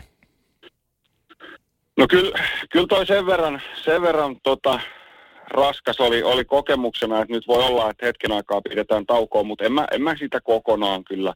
No 1.96 2.06
kyllä, 2.10 2.38
kyllä 2.70 2.86
toi 2.86 3.06
sen 3.06 3.26
verran, 3.26 3.62
sen 3.84 4.02
verran 4.02 4.36
tota, 4.42 4.80
raskas 5.50 6.00
oli, 6.00 6.22
oli 6.22 6.44
kokemuksena, 6.44 7.20
että 7.20 7.34
nyt 7.34 7.48
voi 7.48 7.64
olla, 7.64 7.90
että 7.90 8.06
hetken 8.06 8.32
aikaa 8.32 8.60
pidetään 8.60 9.06
taukoa, 9.06 9.42
mutta 9.42 9.64
en 9.64 9.72
mä, 9.72 9.86
en 9.92 10.02
mä 10.02 10.16
sitä 10.16 10.40
kokonaan 10.40 11.04
kyllä 11.04 11.34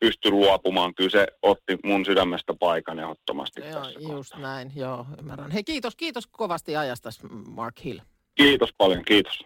pysty 0.00 0.30
luopumaan. 0.30 0.94
Kyllä 0.94 1.10
se 1.10 1.26
otti 1.42 1.76
mun 1.84 2.04
sydämestä 2.04 2.54
paikan 2.60 2.98
ehdottomasti 2.98 3.60
Joo, 3.60 3.70
tässä 3.70 3.92
kohtaa. 4.00 4.16
just 4.16 4.36
näin, 4.36 4.72
joo, 4.76 5.06
ymmärrän. 5.18 5.50
Hei, 5.50 5.64
kiitos, 5.64 5.96
kiitos 5.96 6.26
kovasti 6.26 6.76
ajasta, 6.76 7.10
Mark 7.48 7.84
Hill. 7.84 7.98
Kiitos 8.34 8.70
paljon, 8.78 9.04
kiitos. 9.04 9.44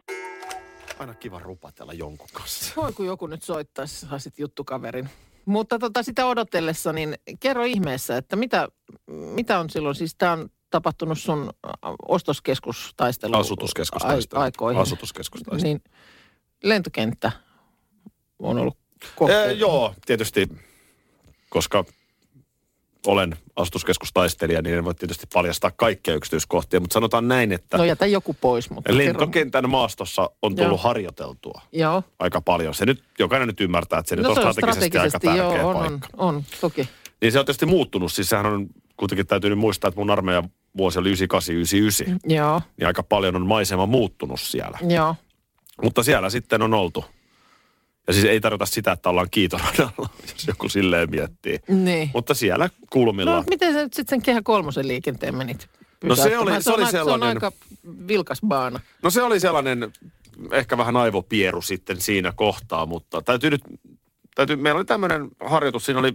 Aina 0.99 1.15
kiva 1.15 1.39
rupatella 1.39 1.93
jonkun 1.93 2.29
kanssa. 2.33 2.73
Voi 2.77 2.93
kun 2.93 3.07
joku 3.07 3.27
nyt 3.27 3.43
soittaisi, 3.43 4.07
saisit 4.07 4.39
juttukaverin. 4.39 5.11
Mutta 5.51 5.79
tota, 5.79 6.03
sitä 6.03 6.27
odotellessa, 6.27 6.93
niin 6.93 7.15
kerro 7.41 7.65
ihmeessä, 7.65 8.17
että 8.17 8.37
mitä, 8.37 8.69
mitä 9.07 9.59
on 9.59 9.71
silloin, 9.71 9.95
siis 9.95 10.15
tämä 10.19 10.33
on 10.33 10.49
tapahtunut 10.71 11.19
sun 11.19 11.51
ostoskeskustaistelu 12.09 13.37
Asutuskeskustaistelu. 13.37 14.41
ai- 14.41 14.45
aikoihin. 14.45 14.83
Asutuskeskustaistelu. 14.83 15.63
Niin 15.63 15.83
lentokenttä 16.63 17.33
on 18.39 18.59
ollut 18.59 18.77
kohteena. 19.17 19.45
Ee, 19.45 19.53
joo, 19.53 19.95
tietysti, 20.07 20.49
koska 21.49 21.85
olen 23.07 23.37
astuskeskustaistelija, 23.57 24.63
niin 24.63 24.79
en 24.79 24.85
voi 24.85 24.95
tietysti 24.95 25.27
paljastaa 25.35 25.71
kaikkia 25.77 26.15
yksityiskohtia, 26.15 26.81
mutta 26.81 26.95
sanotaan 26.95 27.29
näin, 27.29 27.53
että 27.53 27.79
No 27.79 27.85
jätä 27.85 28.07
joku 28.07 28.37
pois, 28.41 28.71
mutta 28.71 28.97
lentokentän 28.97 29.71
maastossa 29.71 30.31
on 30.43 30.57
tullut 30.57 30.71
Joo. 30.71 30.77
harjoiteltua 30.79 31.61
Joo. 31.73 32.03
aika 32.19 32.41
paljon. 32.41 32.75
Se 32.75 32.87
nyt, 32.87 33.05
jokainen 33.19 33.49
nyt 33.49 33.61
ymmärtää, 33.61 33.99
että 33.99 34.09
se 34.09 34.17
nyt 34.17 34.23
No 34.23 34.29
on 34.31 34.35
se 34.37 34.41
on 34.41 34.53
strategisesti, 34.53 34.99
aika 34.99 35.09
strategisesti, 35.09 35.27
tärkeä 35.27 35.63
joo, 35.63 35.71
on, 35.71 35.77
on, 35.77 36.01
paikka. 36.01 36.09
on, 36.17 36.45
toki. 36.61 36.89
Niin 37.23 37.33
se 37.33 37.39
on 37.39 37.45
tietysti 37.47 37.67
muuttunut. 37.67 38.13
Siis 38.13 38.29
sehän 38.29 38.47
on 38.47 38.67
kuitenkin 38.97 39.27
täytyy 39.27 39.51
nyt 39.51 39.59
muistaa, 39.59 39.89
että 39.89 40.01
mun 40.01 40.11
armeijan 40.11 40.49
vuosi 40.77 40.99
oli 40.99 41.13
98-99. 41.15 41.15
Joo, 42.27 42.63
Niin 42.77 42.87
aika 42.87 43.03
paljon 43.03 43.37
on 43.37 43.47
maisema 43.47 43.87
muuttunut 43.87 44.41
siellä. 44.41 44.79
joo. 44.89 45.15
Mutta 45.83 46.03
siellä 46.03 46.31
sitten 46.31 46.63
on 46.63 46.75
oltu. 46.75 47.05
Ja 48.11 48.15
siis 48.15 48.25
ei 48.25 48.41
tarkoita 48.41 48.67
sitä, 48.67 48.93
että 48.93 49.09
ollaan 49.11 49.29
kiitoradalla, 49.31 50.09
jos 50.33 50.47
joku 50.47 50.69
silleen 50.69 51.11
miettii. 51.11 51.61
Niin. 51.69 52.11
Mutta 52.15 52.35
siellä 52.35 52.71
kulmilla. 52.91 53.37
No 53.37 53.45
miten 53.51 53.73
sä 53.73 53.83
nyt 53.83 53.95
sitten 53.95 54.11
sen 54.17 54.23
Kehä 54.23 54.41
kolmosen 54.45 54.89
liikenteen 54.89 55.35
menit? 55.35 55.69
No 56.05 56.17
se 56.17 56.23
oli- 56.39 56.51
pysäyttämään? 56.51 56.63
se 56.63 56.71
oli 56.71 56.83
aika- 56.83 56.91
Se 56.91 56.97
sellainen- 56.99 57.23
on 57.29 57.29
aika 57.37 57.53
vilkas 58.09 58.41
baana. 58.49 58.81
No 59.03 59.11
se 59.11 59.23
oli 59.23 59.41
sellainen 59.41 59.93
ehkä 60.53 60.79
vähän 60.79 60.97
aivopieru 60.97 61.63
sitten 61.63 62.01
siinä 62.01 62.33
kohtaa, 62.37 62.87
mutta 62.87 63.23
täytyy 63.23 63.51
nyt, 63.51 63.63
täytyy, 64.35 64.57
meillä 64.57 64.79
oli 64.79 64.85
tämmöinen 64.85 65.29
harjoitus, 65.45 65.87
siinä 65.87 66.01
oli 66.01 66.15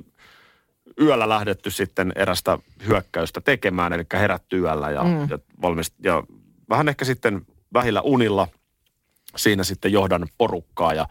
yöllä 1.01 1.29
lähdetty 1.29 1.71
sitten 1.71 2.11
erästä 2.15 2.59
hyökkäystä 2.87 3.41
tekemään, 3.41 3.93
eli 3.93 4.03
herätty 4.13 4.57
yöllä 4.59 4.91
ja, 4.91 5.03
mm. 5.03 5.27
ja, 5.29 5.39
valmist, 5.61 5.93
ja 6.03 6.23
vähän 6.69 6.89
ehkä 6.89 7.05
sitten 7.05 7.41
vähillä 7.73 8.01
unilla 8.01 8.47
siinä 9.35 9.63
sitten 9.63 9.91
johdan 9.91 10.27
porukkaa 10.37 10.93
ja 10.93 11.07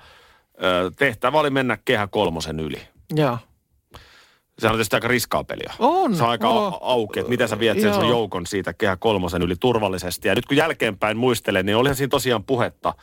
tehtävä 0.96 1.38
oli 1.38 1.50
mennä 1.50 1.78
kehä 1.84 2.06
kolmosen 2.06 2.60
yli. 2.60 2.80
Joo. 3.14 3.38
Se 4.58 4.66
on 4.66 4.72
tietysti 4.72 4.96
aika 4.96 5.08
riskaa 5.08 5.44
peliä. 5.44 5.74
On, 5.78 6.16
Se 6.16 6.22
on 6.22 6.30
aika 6.30 6.48
au- 6.48 6.78
auki, 6.80 7.20
että 7.20 7.30
miten 7.30 7.48
sä 7.48 7.58
viet 7.58 7.80
sen 7.80 7.94
sun 7.94 8.08
joukon 8.08 8.46
siitä 8.46 8.72
kehä 8.74 8.96
kolmosen 8.96 9.42
yli 9.42 9.56
turvallisesti. 9.56 10.28
Ja 10.28 10.34
nyt 10.34 10.46
kun 10.46 10.56
jälkeenpäin 10.56 11.16
muistelen, 11.16 11.66
niin 11.66 11.76
olihan 11.76 11.96
siinä 11.96 12.08
tosiaan 12.08 12.44
puhetta 12.44 12.94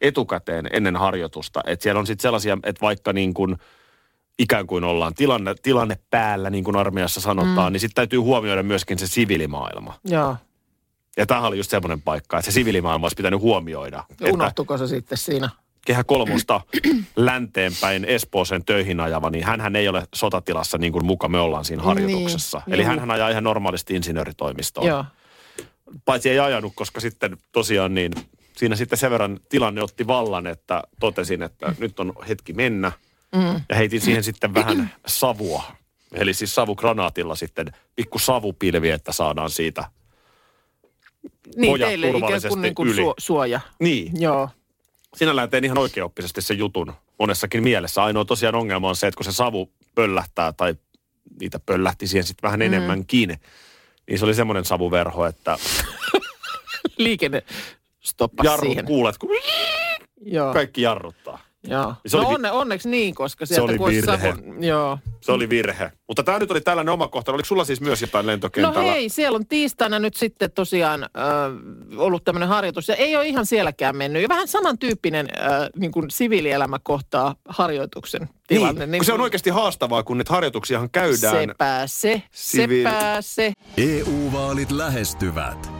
etukäteen 0.00 0.68
ennen 0.72 0.96
harjoitusta. 0.96 1.60
Että 1.66 1.82
siellä 1.82 1.98
on 1.98 2.06
sitten 2.06 2.22
sellaisia, 2.22 2.58
että 2.64 2.80
vaikka 2.80 3.12
niin 3.12 3.34
kuin 3.34 3.56
ikään 4.38 4.66
kuin 4.66 4.84
ollaan 4.84 5.14
tilanne, 5.14 5.54
tilanne 5.62 5.98
päällä, 6.10 6.50
niin 6.50 6.64
kuin 6.64 6.76
armeijassa 6.76 7.20
sanotaan, 7.20 7.70
mm. 7.70 7.72
niin 7.72 7.80
sitten 7.80 7.94
täytyy 7.94 8.18
huomioida 8.18 8.62
myöskin 8.62 8.98
se 8.98 9.06
siviilimaailma. 9.06 9.94
Joo. 10.04 10.36
Ja 11.16 11.26
tämähän 11.26 11.48
oli 11.48 11.56
just 11.56 11.70
semmoinen 11.70 12.02
paikka, 12.02 12.38
että 12.38 12.50
se 12.50 12.54
siviilimaailma 12.54 13.04
olisi 13.04 13.16
pitänyt 13.16 13.40
huomioida. 13.40 14.04
Että 14.10 14.24
Unohtuko 14.32 14.78
se 14.78 14.86
sitten 14.86 15.18
siinä? 15.18 15.50
Kehä 15.86 16.04
kolmosta 16.04 16.60
länteenpäin 17.16 18.04
Espooseen 18.04 18.64
töihin 18.64 19.00
ajava, 19.00 19.30
niin 19.30 19.44
hän 19.44 19.76
ei 19.76 19.88
ole 19.88 20.06
sotatilassa 20.14 20.78
niin 20.78 20.92
kuin 20.92 21.06
muka 21.06 21.28
me 21.28 21.40
ollaan 21.40 21.64
siinä 21.64 21.82
harjoituksessa. 21.82 22.62
Niin, 22.66 22.74
Eli 22.74 22.82
juu. 22.82 23.00
hän 23.00 23.10
ajaa 23.10 23.28
ihan 23.30 23.44
normaalisti 23.44 23.94
insinööritoimistoon. 23.94 24.86
Joo. 24.86 25.04
Paitsi 26.04 26.30
ei 26.30 26.38
ajanut, 26.38 26.72
koska 26.76 27.00
sitten 27.00 27.36
tosiaan 27.52 27.94
niin 27.94 28.12
siinä 28.56 28.76
sitten 28.76 28.98
sen 28.98 29.10
verran 29.10 29.40
tilanne 29.48 29.82
otti 29.82 30.06
vallan, 30.06 30.46
että 30.46 30.82
totesin, 31.00 31.42
että 31.42 31.74
nyt 31.78 32.00
on 32.00 32.12
hetki 32.28 32.52
mennä. 32.52 32.92
Mm. 33.34 33.60
Ja 33.68 33.76
heitin 33.76 34.00
siihen 34.00 34.24
sitten 34.24 34.54
vähän 34.54 34.90
savua. 35.06 35.62
Eli 36.14 36.34
siis 36.34 36.54
savugranaatilla 36.54 37.34
sitten 37.34 37.72
pikku 37.96 38.18
savupilvi, 38.18 38.90
että 38.90 39.12
saadaan 39.12 39.50
siitä. 39.50 39.84
Niin, 41.56 41.70
Pojat 41.70 41.88
teille 41.88 42.06
ikään 42.06 42.20
turvallisesti 42.20 42.48
kuin, 42.48 42.62
niin 42.62 42.74
kuin 42.74 42.88
yli. 42.88 43.02
suoja. 43.18 43.60
Niin, 43.80 44.12
Joo. 44.22 44.48
Sinällään 45.16 45.50
tein 45.50 45.64
ihan 45.64 45.78
oikeaoppisesti 45.78 46.42
sen 46.42 46.58
jutun 46.58 46.92
monessakin 47.18 47.62
mielessä. 47.62 48.04
Ainoa 48.04 48.24
tosiaan 48.24 48.54
ongelma 48.54 48.88
on 48.88 48.96
se, 48.96 49.06
että 49.06 49.16
kun 49.16 49.24
se 49.24 49.32
savu 49.32 49.72
pöllähtää 49.94 50.52
tai 50.52 50.74
niitä 51.40 51.60
pöllähti 51.66 52.06
siihen 52.06 52.24
sitten 52.24 52.48
vähän 52.48 52.62
enemmänkin, 52.62 53.40
niin 54.08 54.18
se 54.18 54.24
oli 54.24 54.34
semmoinen 54.34 54.64
savuverho, 54.64 55.26
että 55.26 55.58
Liikenne 56.98 57.42
stoppasi 58.00 58.46
jarrut 58.46 58.68
siihen. 58.68 58.84
kuulet, 58.84 59.18
kun 59.18 59.30
Joo. 60.20 60.52
kaikki 60.52 60.82
jarruttaa. 60.82 61.38
Joo. 61.64 61.94
Se 62.06 62.16
no 62.16 62.26
oli 62.26 62.34
onne, 62.34 62.50
onneksi 62.50 62.88
niin, 62.88 63.14
koska 63.14 63.46
sieltä 63.46 63.64
oli 63.64 63.78
kun 63.78 63.86
olisi 63.86 64.06
virhe. 64.06 64.30
savun- 64.32 64.64
Joo. 64.64 64.98
Se 65.20 65.32
oli 65.32 65.48
virhe. 65.48 65.92
Mutta 66.08 66.22
tämä 66.22 66.38
nyt 66.38 66.50
oli 66.50 66.60
tällainen 66.60 66.92
omakohtainen. 66.94 67.34
Oliko 67.36 67.46
sulla 67.46 67.64
siis 67.64 67.80
myös 67.80 68.00
jotain 68.00 68.26
No 68.26 68.30
lentokentällä? 68.32 68.80
hei, 68.92 69.08
siellä 69.08 69.36
on 69.36 69.46
tiistaina 69.46 69.98
nyt 69.98 70.14
sitten 70.16 70.50
tosiaan 70.52 71.02
äh, 71.02 71.10
ollut 71.96 72.24
tämmöinen 72.24 72.48
harjoitus. 72.48 72.88
Ja 72.88 72.94
ei 72.94 73.16
ole 73.16 73.26
ihan 73.26 73.46
sielläkään 73.46 73.96
mennyt. 73.96 74.22
Ja 74.22 74.28
vähän 74.28 74.48
samantyyppinen 74.48 75.28
äh, 75.40 75.68
niin 75.76 75.92
kuin 75.92 76.10
siviilielämä 76.10 76.78
kohtaa 76.82 77.34
harjoituksen 77.48 78.28
tilanne. 78.48 78.86
Niin, 78.86 78.98
kun 79.00 79.04
se 79.06 79.12
on 79.12 79.20
oikeasti 79.20 79.50
haastavaa, 79.50 80.02
kun 80.02 80.18
niitä 80.18 80.32
harjoituksiahan 80.32 80.90
käydään. 80.90 81.48
Sepä 81.48 81.82
se, 81.86 82.22
Siviili- 82.32 82.88
sepä 82.90 83.16
se. 83.20 83.52
EU-vaalit 83.76 84.70
lähestyvät. 84.70 85.79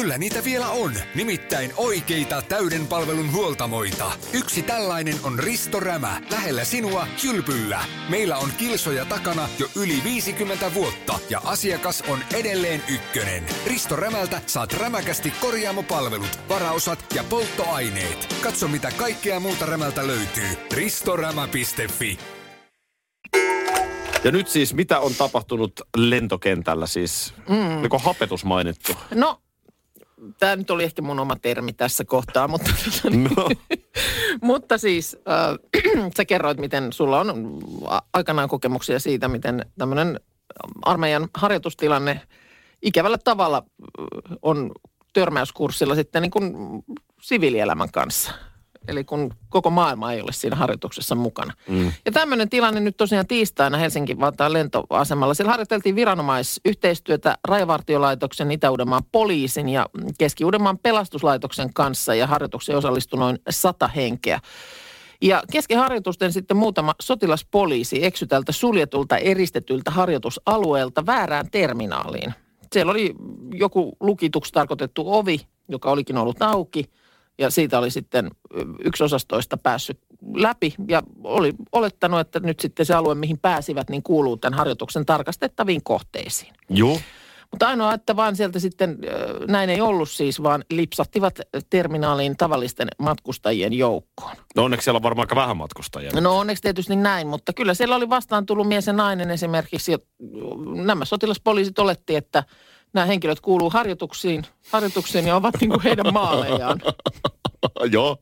Kyllä 0.00 0.18
niitä 0.18 0.44
vielä 0.44 0.68
on, 0.70 0.92
nimittäin 1.14 1.72
oikeita 1.76 2.42
täyden 2.42 2.86
palvelun 2.86 3.32
huoltamoita. 3.32 4.12
Yksi 4.32 4.62
tällainen 4.62 5.14
on 5.22 5.38
Risto 5.38 5.80
Rämä, 5.80 6.22
lähellä 6.30 6.64
sinua, 6.64 7.06
kylpyllä. 7.22 7.84
Meillä 8.08 8.36
on 8.36 8.48
kilsoja 8.58 9.04
takana 9.04 9.48
jo 9.58 9.66
yli 9.76 10.00
50 10.04 10.74
vuotta 10.74 11.18
ja 11.30 11.40
asiakas 11.44 12.04
on 12.08 12.18
edelleen 12.34 12.82
ykkönen. 12.88 13.44
Risto 13.66 13.96
Rämältä 13.96 14.40
saat 14.46 14.72
rämäkästi 14.72 15.32
korjaamopalvelut, 15.40 16.38
varaosat 16.48 17.04
ja 17.14 17.24
polttoaineet. 17.24 18.34
Katso 18.42 18.68
mitä 18.68 18.92
kaikkea 18.96 19.40
muuta 19.40 19.66
Rämältä 19.66 20.06
löytyy. 20.06 20.48
ristorämä.fi 20.72 22.18
Ja 24.24 24.32
nyt 24.32 24.48
siis, 24.48 24.74
mitä 24.74 25.00
on 25.00 25.14
tapahtunut 25.14 25.72
lentokentällä 25.96 26.86
siis? 26.86 27.34
Mm. 27.48 27.78
Oliko 27.78 27.98
hapetus 27.98 28.44
mainittu? 28.44 28.92
No, 29.14 29.40
tämä 30.38 30.56
nyt 30.56 30.70
oli 30.70 30.84
ehkä 30.84 31.02
mun 31.02 31.20
oma 31.20 31.36
termi 31.36 31.72
tässä 31.72 32.04
kohtaa, 32.04 32.48
mutta, 32.48 32.70
No. 33.10 33.48
mutta 34.48 34.78
siis 34.78 35.16
äh, 35.28 36.10
sä 36.16 36.24
kerroit, 36.24 36.58
miten 36.58 36.92
sulla 36.92 37.20
on 37.20 37.60
aikanaan 38.12 38.48
kokemuksia 38.48 38.98
siitä, 38.98 39.28
miten 39.28 39.66
tämmöinen 39.78 40.20
armeijan 40.82 41.28
harjoitustilanne 41.34 42.20
ikävällä 42.82 43.18
tavalla 43.18 43.56
äh, 43.58 44.36
on 44.42 44.72
törmäyskurssilla 45.12 45.94
sitten 45.94 46.22
niin 46.22 46.30
kuin 46.30 46.54
siviilielämän 47.20 47.92
kanssa. 47.92 48.32
Eli 48.88 49.04
kun 49.04 49.34
koko 49.48 49.70
maailma 49.70 50.12
ei 50.12 50.20
ole 50.20 50.32
siinä 50.32 50.56
harjoituksessa 50.56 51.14
mukana. 51.14 51.52
Mm. 51.68 51.92
Ja 52.06 52.12
tämmöinen 52.12 52.48
tilanne 52.48 52.80
nyt 52.80 52.96
tosiaan 52.96 53.26
tiistaina 53.26 53.78
Helsingin 53.78 54.20
Vantaan 54.20 54.52
lentoasemalla. 54.52 55.34
Siellä 55.34 55.50
harjoiteltiin 55.50 55.96
viranomaisyhteistyötä 55.96 57.38
Rajavartiolaitoksen, 57.48 58.50
Itä-Uudenmaan 58.50 59.02
poliisin 59.12 59.68
ja 59.68 59.86
Keski-Uudenmaan 60.18 60.78
pelastuslaitoksen 60.78 61.74
kanssa. 61.74 62.14
Ja 62.14 62.26
harjoitukseen 62.26 62.78
osallistui 62.78 63.18
noin 63.18 63.38
sata 63.50 63.88
henkeä. 63.88 64.40
Ja 65.22 65.42
kesken 65.52 65.78
harjoitusten 65.78 66.32
sitten 66.32 66.56
muutama 66.56 66.94
sotilaspoliisi 67.00 68.04
eksy 68.04 68.26
tältä 68.26 68.52
suljetulta 68.52 69.18
eristetyltä 69.18 69.90
harjoitusalueelta 69.90 71.06
väärään 71.06 71.50
terminaaliin. 71.50 72.34
Siellä 72.72 72.90
oli 72.90 73.14
joku 73.54 73.96
lukituksi 74.00 74.52
tarkoitettu 74.52 75.02
ovi, 75.06 75.40
joka 75.68 75.90
olikin 75.90 76.18
ollut 76.18 76.42
auki. 76.42 76.84
Ja 77.38 77.50
siitä 77.50 77.78
oli 77.78 77.90
sitten 77.90 78.30
yksi 78.84 79.04
osastoista 79.04 79.56
päässyt 79.56 79.98
läpi 80.34 80.74
ja 80.88 81.02
oli 81.24 81.52
olettanut, 81.72 82.20
että 82.20 82.40
nyt 82.40 82.60
sitten 82.60 82.86
se 82.86 82.94
alue, 82.94 83.14
mihin 83.14 83.38
pääsivät, 83.38 83.90
niin 83.90 84.02
kuuluu 84.02 84.36
tämän 84.36 84.58
harjoituksen 84.58 85.06
tarkastettaviin 85.06 85.82
kohteisiin. 85.84 86.54
Joo. 86.70 86.98
Mutta 87.50 87.68
ainoa, 87.68 87.94
että 87.94 88.16
vaan 88.16 88.36
sieltä 88.36 88.58
sitten 88.58 88.98
näin 89.48 89.70
ei 89.70 89.80
ollut 89.80 90.10
siis, 90.10 90.42
vaan 90.42 90.64
lipsahtivat 90.70 91.40
terminaaliin 91.70 92.36
tavallisten 92.36 92.88
matkustajien 92.98 93.72
joukkoon. 93.72 94.36
No 94.56 94.64
onneksi 94.64 94.84
siellä 94.84 94.96
on 94.96 95.02
varmaan 95.02 95.22
aika 95.22 95.36
vähän 95.36 95.56
matkustajia. 95.56 96.20
No 96.20 96.38
onneksi 96.38 96.62
tietysti 96.62 96.96
näin, 96.96 97.26
mutta 97.26 97.52
kyllä 97.52 97.74
siellä 97.74 97.96
oli 97.96 98.08
vastaan 98.08 98.46
tullut 98.46 98.68
mies 98.68 98.86
ja 98.86 98.92
nainen 98.92 99.30
esimerkiksi. 99.30 99.92
Ja 99.92 99.98
nämä 100.84 101.04
sotilaspoliisit 101.04 101.78
oletti, 101.78 102.16
että 102.16 102.44
nämä 102.96 103.06
henkilöt 103.06 103.40
kuuluu 103.40 103.70
harjoituksiin, 103.70 104.44
harjoituksiin 104.70 105.26
ja 105.26 105.36
ovat 105.36 105.54
niin 105.60 105.70
kuin 105.70 105.82
heidän 105.82 106.12
maalejaan. 106.12 106.80
Joo. 107.92 108.16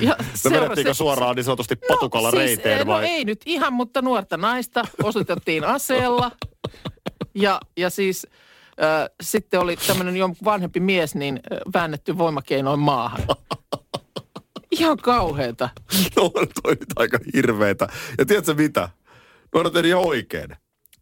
Ja 0.00 0.16
No 0.44 0.50
vedettiinkö 0.50 0.94
suoraan 0.94 1.36
niin 1.36 1.44
sanotusti 1.44 1.76
patukalla 1.76 2.30
siis, 2.30 2.42
reiteen 2.42 2.86
no 2.86 2.92
vai? 2.92 3.04
ei 3.04 3.24
nyt 3.24 3.40
ihan, 3.46 3.72
mutta 3.72 4.02
nuorta 4.02 4.36
naista 4.36 4.84
osoitettiin 5.02 5.64
aseella. 5.64 6.30
Ja, 7.34 7.60
ja 7.76 7.90
siis 7.90 8.26
äh, 8.82 9.10
sitten 9.20 9.60
oli 9.60 9.76
tämmöinen 9.86 10.16
jo 10.16 10.30
vanhempi 10.44 10.80
mies, 10.80 11.14
niin 11.14 11.40
äh, 11.52 11.58
väännetty 11.74 12.18
voimakeinoin 12.18 12.80
maahan. 12.80 13.20
Ihan 14.70 14.96
kauheeta. 14.96 15.68
No 16.16 16.22
on 16.22 16.46
toi 16.62 16.72
nyt 16.72 16.88
aika 16.96 17.18
hirveetä. 17.34 17.88
Ja 18.18 18.26
tiedätkö 18.26 18.54
mitä? 18.54 18.88
No 19.54 19.70
tehnyt 19.70 19.88
ihan 19.88 20.06
oikein. 20.06 20.56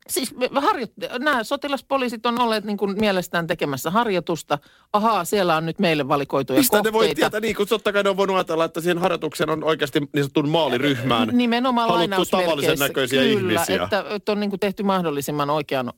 Siis 0.08 0.34
harjoit- 0.54 1.18
nämä 1.18 1.44
sotilaspoliisit 1.44 2.26
on 2.26 2.40
olleet 2.40 2.64
niin 2.64 2.76
kuin 2.76 2.98
mielestään 3.00 3.46
tekemässä 3.46 3.90
harjoitusta. 3.90 4.58
Ahaa, 4.92 5.24
siellä 5.24 5.56
on 5.56 5.66
nyt 5.66 5.78
meille 5.78 6.08
valikoituja 6.08 6.58
Mistä 6.58 6.76
ne 6.76 6.82
kohteita. 6.82 6.98
voi 6.98 7.14
tietää? 7.14 7.40
Niin 7.40 7.56
kuin 7.56 7.68
totta 7.68 7.92
kai 7.92 8.02
ne 8.02 8.10
on 8.10 8.16
voinut 8.16 8.36
ajatella, 8.36 8.64
että 8.64 8.80
siihen 8.80 8.98
harjoitukseen 8.98 9.50
on 9.50 9.64
oikeasti 9.64 10.00
niin 10.00 10.24
sanotun 10.24 10.48
maaliryhmään 10.48 11.28
Nimenomaan 11.32 11.88
haluttu 11.88 12.24
tavallisen 12.30 12.78
näköisiä 12.78 13.22
Kyllä, 13.22 13.60
ihmisiä. 13.60 13.84
että, 13.84 14.04
että 14.10 14.32
on 14.32 14.40
niin 14.40 14.50
kuin 14.50 14.60
tehty 14.60 14.82
mahdollisimman 14.82 15.50
oikean 15.50 15.92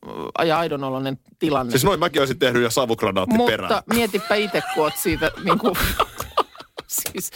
ja 0.47 0.59
aidonoloinen 0.59 1.19
tilanne. 1.39 1.71
Siis 1.71 1.85
noin 1.85 2.01
mäkin 2.01 2.23
olisin 2.23 2.39
tehnyt 2.39 2.63
ja 2.63 2.71
savukranaatti 2.71 3.35
Mutta 3.35 3.51
perään. 3.51 3.83
mietipä 3.95 4.35
itse, 4.35 4.63
kun 4.75 4.83
oot 4.85 4.97
siitä 4.97 5.31
niin 5.45 5.59
kuin, 5.59 5.75
siis 6.87 7.31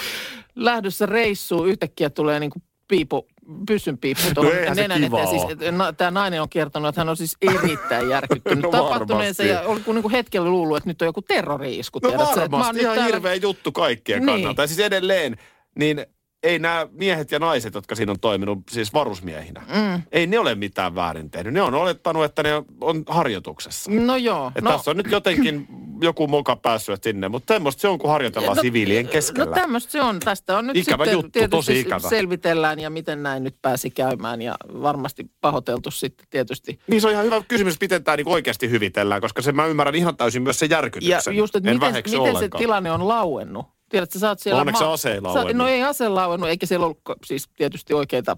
lähdössä 0.56 1.06
reissuun 1.06 1.68
yhtäkkiä 1.68 2.10
tulee 2.10 2.40
niin 2.40 2.50
kuin 2.50 2.62
piipu, 2.88 3.26
pyssyn 3.66 3.98
piippu 3.98 4.22
tuohon 4.34 4.52
No 4.68 4.74
nenän 4.74 5.04
eteen. 5.04 5.28
Siis, 5.28 5.42
na, 5.72 5.92
tämä 5.92 6.10
nainen 6.10 6.42
on 6.42 6.48
kertonut, 6.48 6.88
että 6.88 7.00
hän 7.00 7.08
on 7.08 7.16
siis 7.16 7.36
erittäin 7.42 8.08
järkyttynyt 8.08 8.62
No 8.64 8.70
tapahtuneensa 8.70 9.42
varmasti. 9.42 9.64
ja 9.64 9.70
oli 9.72 9.80
kuin, 9.80 9.94
niin 9.94 10.02
kuin 10.02 10.12
hetkellä 10.12 10.48
luullut, 10.50 10.76
että 10.76 10.90
nyt 10.90 11.02
on 11.02 11.06
joku 11.06 11.22
terrori-isku. 11.22 11.98
No 12.02 12.08
tiedät 12.08 12.50
varmasti, 12.50 12.80
ihan 12.80 12.94
täällä- 12.96 13.14
hirveä 13.14 13.34
juttu 13.34 13.72
kaikkien 13.72 14.18
Niin. 14.26 14.26
kannalta. 14.26 14.62
Ja 14.62 14.66
siis 14.66 14.80
edelleen, 14.80 15.36
niin 15.78 16.06
ei 16.42 16.58
nämä 16.58 16.86
miehet 16.92 17.30
ja 17.30 17.38
naiset, 17.38 17.74
jotka 17.74 17.94
siinä 17.94 18.12
on 18.12 18.20
toiminut 18.20 18.58
siis 18.70 18.92
varusmiehinä, 18.92 19.60
mm. 19.68 20.02
ei 20.12 20.26
ne 20.26 20.38
ole 20.38 20.54
mitään 20.54 20.94
väärin 20.94 21.30
tehnyt. 21.30 21.52
Ne 21.54 21.62
on 21.62 21.74
olettanut, 21.74 22.24
että 22.24 22.42
ne 22.42 22.50
on 22.80 23.02
harjoituksessa. 23.06 23.90
No 23.90 24.16
joo. 24.16 24.48
Että 24.48 24.60
no, 24.60 24.70
tässä 24.76 24.90
on 24.90 24.96
nyt 24.96 25.10
jotenkin 25.10 25.66
joku 26.02 26.26
moka 26.26 26.56
päässyt 26.56 27.02
sinne, 27.02 27.28
mutta 27.28 27.54
semmoista 27.54 27.80
se 27.80 27.88
on, 27.88 27.98
kun 27.98 28.10
harjoitellaan 28.10 28.56
No- 28.56 28.62
siviilien 28.62 29.08
keskellä. 29.08 29.44
No 29.50 29.52
tämmöistä 29.54 29.92
se 29.92 30.02
on. 30.02 30.20
Tästä 30.20 30.58
on 30.58 30.66
nyt 30.66 30.76
Ikävä 30.76 31.04
sitten 31.04 31.12
juttu, 31.12 31.30
tietysti 31.30 31.56
tosi 31.56 31.80
ikävä. 31.80 32.08
selvitellään 32.08 32.80
ja 32.80 32.90
miten 32.90 33.22
näin 33.22 33.44
nyt 33.44 33.54
pääsi 33.62 33.90
käymään 33.90 34.42
ja 34.42 34.54
varmasti 34.82 35.30
pahoiteltu 35.40 35.90
sitten 35.90 36.26
tietysti. 36.30 36.78
Niin 36.86 37.00
se 37.00 37.06
on 37.06 37.12
ihan 37.12 37.24
hyvä 37.24 37.42
kysymys, 37.48 37.80
miten 37.80 38.04
tämä 38.04 38.16
niinku 38.16 38.32
oikeasti 38.32 38.70
hyvitellään, 38.70 39.20
koska 39.20 39.42
se 39.42 39.52
mä 39.52 39.66
ymmärrän 39.66 39.94
ihan 39.94 40.16
täysin 40.16 40.42
myös 40.42 40.58
se 40.58 40.66
Ja 40.66 40.76
järkytyksen. 40.76 41.36
just, 41.36 41.56
että 41.56 41.70
en 41.70 41.76
miten, 41.76 41.94
miten 41.94 42.10
se 42.10 42.18
ollenkaan. 42.18 42.58
tilanne 42.60 42.90
on 42.92 43.08
lauennut. 43.08 43.66
Tiedätkö, 43.88 44.18
sä 44.18 44.28
oot 44.28 44.38
siellä... 44.40 44.60
Onneksi 44.60 44.78
se 44.78 44.84
ase 44.84 45.12
ei 45.12 45.20
lauennut. 45.20 45.56
No 45.56 45.68
ei 45.68 45.82
ase 45.82 46.08
lauennut, 46.08 46.48
eikä 46.48 46.66
siellä 46.66 46.86
ollut 46.86 47.00
siis 47.24 47.48
tietysti 47.56 47.94
oikeita 47.94 48.36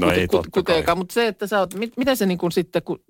No 0.00 0.10
ei 0.10 0.28
totta 0.28 0.50
kai. 0.50 0.50
kuteekaan, 0.62 0.98
mutta 0.98 1.12
se, 1.12 1.26
että 1.26 1.46
sä 1.46 1.58
oot, 1.58 1.74
mit, 1.74 1.96
miten 1.96 2.16
se 2.16 2.26
niin 2.26 2.38
kuin 2.38 2.52
sitten, 2.52 2.82
kun 2.82 3.00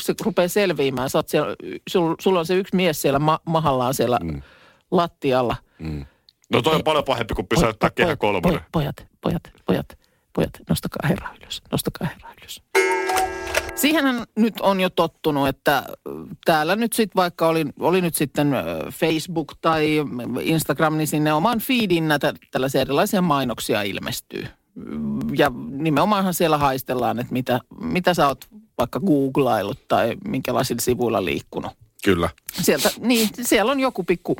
se 0.00 0.14
rupeaa 0.24 0.48
selviämään, 0.48 1.10
sä 1.10 1.18
oot 1.18 1.28
siellä, 1.28 1.56
sul, 1.88 2.14
sulla 2.20 2.38
on 2.38 2.46
se 2.46 2.54
yksi 2.54 2.76
mies 2.76 3.02
siellä 3.02 3.18
ma, 3.18 3.40
mahallaan 3.44 3.94
siellä 3.94 4.18
mm. 4.22 4.42
lattialla. 4.90 5.56
No 6.52 6.62
toi 6.62 6.74
on 6.74 6.84
paljon 6.84 7.04
pahempi 7.04 7.34
kuin 7.34 7.46
pysäyttää 7.46 7.90
kehä 7.90 8.16
kolmonen. 8.16 8.60
poj- 8.60 8.64
Pojat, 8.72 8.96
pojat, 9.20 9.42
pojat, 9.66 9.98
pojat, 10.32 10.50
nostakaa 10.68 11.08
herra 11.08 11.28
ylös, 11.40 11.62
nostakaa 11.72 12.08
herra 12.08 12.30
ylös. 12.40 12.62
Siihenhän 13.74 14.24
nyt 14.36 14.54
on 14.60 14.80
jo 14.80 14.90
tottunut, 14.90 15.48
että 15.48 15.82
ö, 15.88 16.10
täällä 16.44 16.76
nyt 16.76 16.92
sitten 16.92 17.16
vaikka 17.16 17.48
oli, 17.48 17.64
oli 17.80 18.00
nyt 18.00 18.14
sitten 18.14 18.54
ö, 18.54 18.64
Facebook 18.90 19.54
tai 19.60 20.04
Instagram, 20.42 20.96
niin 20.96 21.06
sinne 21.06 21.32
oman 21.32 21.58
feedin 21.60 22.08
näitä 22.08 22.34
tällaisia 22.50 22.80
erilaisia 22.80 23.22
mainoksia 23.22 23.82
ilmestyy. 23.82 24.46
Ja 25.36 25.50
nimenomaanhan 25.70 26.34
siellä 26.34 26.58
haistellaan, 26.58 27.18
että 27.18 27.32
mitä, 27.32 27.60
mitä 27.80 28.14
sä 28.14 28.28
oot 28.28 28.44
vaikka 28.78 29.00
googlaillut 29.00 29.88
tai 29.88 30.16
minkälaisilla 30.28 30.80
sivuilla 30.80 31.24
liikkunut 31.24 31.72
Kyllä. 32.04 32.30
sieltä, 32.62 32.90
niin 32.98 33.28
siellä 33.42 33.72
on 33.72 33.80
joku 33.80 34.04
pikku 34.04 34.36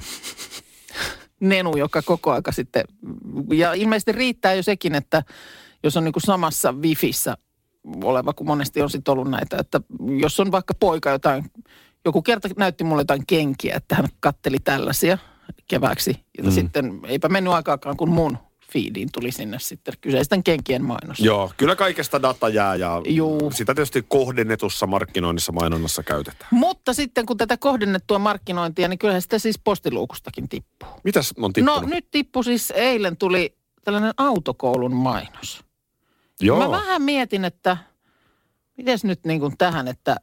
nenu, 1.40 1.76
joka 1.76 2.02
koko 2.02 2.32
aika 2.32 2.52
sitten, 2.52 2.84
ja 3.52 3.72
ilmeisesti 3.72 4.12
riittää 4.12 4.54
jo 4.54 4.62
sekin, 4.62 4.94
että 4.94 5.22
jos 5.82 5.96
on 5.96 6.04
niin 6.04 6.14
samassa 6.18 6.72
wifissä 6.72 7.36
oleva, 8.04 8.32
kun 8.32 8.46
monesti 8.46 8.82
on 8.82 8.90
sitten 8.90 9.12
ollut 9.12 9.30
näitä, 9.30 9.56
että 9.60 9.80
jos 10.20 10.40
on 10.40 10.52
vaikka 10.52 10.74
poika 10.80 11.10
jotain, 11.10 11.44
joku 12.04 12.22
kerta 12.22 12.48
näytti 12.56 12.84
mulle 12.84 13.00
jotain 13.00 13.26
kenkiä, 13.26 13.76
että 13.76 13.94
hän 13.94 14.08
katteli 14.20 14.58
tällaisia 14.58 15.18
kevääksi, 15.68 16.24
ja 16.38 16.44
mm. 16.44 16.50
sitten 16.50 17.00
eipä 17.06 17.28
mennyt 17.28 17.52
aikaakaan, 17.52 17.96
kun 17.96 18.10
mun 18.10 18.38
feediin 18.72 19.08
tuli 19.12 19.32
sinne 19.32 19.58
sitten 19.58 19.94
kyseisten 20.00 20.44
kenkien 20.44 20.84
mainos. 20.84 21.20
Joo, 21.20 21.52
kyllä 21.56 21.76
kaikesta 21.76 22.22
data 22.22 22.48
jää 22.48 22.74
ja 22.76 23.02
Juu. 23.04 23.50
sitä 23.50 23.74
tietysti 23.74 24.04
kohdennetussa 24.08 24.86
markkinoinnissa 24.86 25.52
mainonnassa 25.52 26.02
käytetään. 26.02 26.48
Mutta 26.50 26.94
sitten 26.94 27.26
kun 27.26 27.36
tätä 27.36 27.56
kohdennettua 27.56 28.18
markkinointia, 28.18 28.88
niin 28.88 28.98
kyllähän 28.98 29.22
sitä 29.22 29.38
siis 29.38 29.58
postiluukustakin 29.58 30.48
tippuu. 30.48 30.88
Mitäs 31.04 31.34
on 31.36 31.42
No 31.42 31.48
tippunut? 31.48 31.90
nyt 31.90 32.06
tippu 32.10 32.42
siis, 32.42 32.70
eilen 32.70 33.16
tuli 33.16 33.56
tällainen 33.84 34.14
autokoulun 34.16 34.94
mainos. 34.94 35.64
Joo. 36.40 36.58
Mä 36.58 36.70
vähän 36.70 37.02
mietin, 37.02 37.44
että 37.44 37.76
miten 38.76 38.98
nyt 39.02 39.24
niin 39.24 39.40
kuin 39.40 39.54
tähän, 39.58 39.88
että 39.88 40.16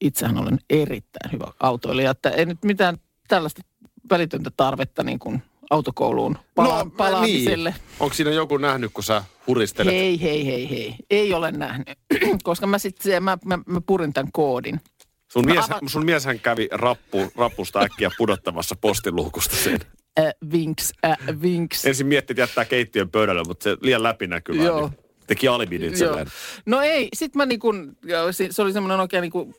itsehän 0.00 0.38
olen 0.38 0.58
erittäin 0.70 1.32
hyvä 1.32 1.52
autoilija, 1.60 2.10
että 2.10 2.30
ei 2.30 2.46
nyt 2.46 2.64
mitään 2.64 2.98
tällaista 3.28 3.62
välitöntä 4.10 4.50
tarvetta 4.56 5.02
niin 5.02 5.18
kuin 5.18 5.42
autokouluun 5.70 6.38
pala- 6.54 6.84
No, 6.84 6.90
palaamiselle. 6.96 7.70
Niin. 7.70 7.82
Onko 8.00 8.14
siinä 8.14 8.30
joku 8.30 8.56
nähnyt, 8.56 8.90
kun 8.94 9.04
sä 9.04 9.24
huristelet? 9.46 9.94
Hei, 9.94 10.20
hei, 10.22 10.46
hei, 10.46 10.70
hei. 10.70 10.94
Ei 11.10 11.34
ole 11.34 11.52
nähnyt, 11.52 11.88
koska 12.42 12.66
mä 12.66 12.78
sitten 12.78 13.22
mä, 13.22 13.38
mä, 13.44 13.58
mä 13.66 13.80
purin 13.86 14.12
tämän 14.12 14.32
koodin. 14.32 14.80
Sun, 15.32 15.46
mies, 15.46 15.64
ava- 15.70 15.88
sun 15.88 16.04
mieshän 16.04 16.40
kävi 16.40 16.68
rappu, 16.72 17.32
rappusta 17.36 17.80
äkkiä 17.80 18.10
pudottamassa 18.18 18.76
postiluukusta 18.80 19.56
sen. 19.56 19.78
Äh, 20.20 20.32
vinks, 20.52 20.92
äh, 21.06 21.16
vinks. 21.42 21.84
Ensin 21.84 22.06
mietti, 22.06 22.32
että 22.32 22.42
jättää 22.42 22.64
keittiön 22.64 23.10
pöydälle, 23.10 23.42
mutta 23.46 23.64
se 23.64 23.76
liian 23.80 24.02
läpinäkyvää. 24.02 24.64
Joo. 24.66 24.80
Niin 24.88 24.98
teki 25.26 25.48
alibin 25.48 25.82
Joo. 25.82 25.90
itselleen. 25.90 26.26
No 26.66 26.80
ei, 26.80 27.08
sit 27.14 27.34
mä 27.34 27.46
niin 27.46 27.60
kuin, 27.60 27.96
se 28.50 28.62
oli 28.62 28.72
semmoinen 28.72 29.00
oikein 29.00 29.22
niin 29.22 29.30
kuin, 29.32 29.54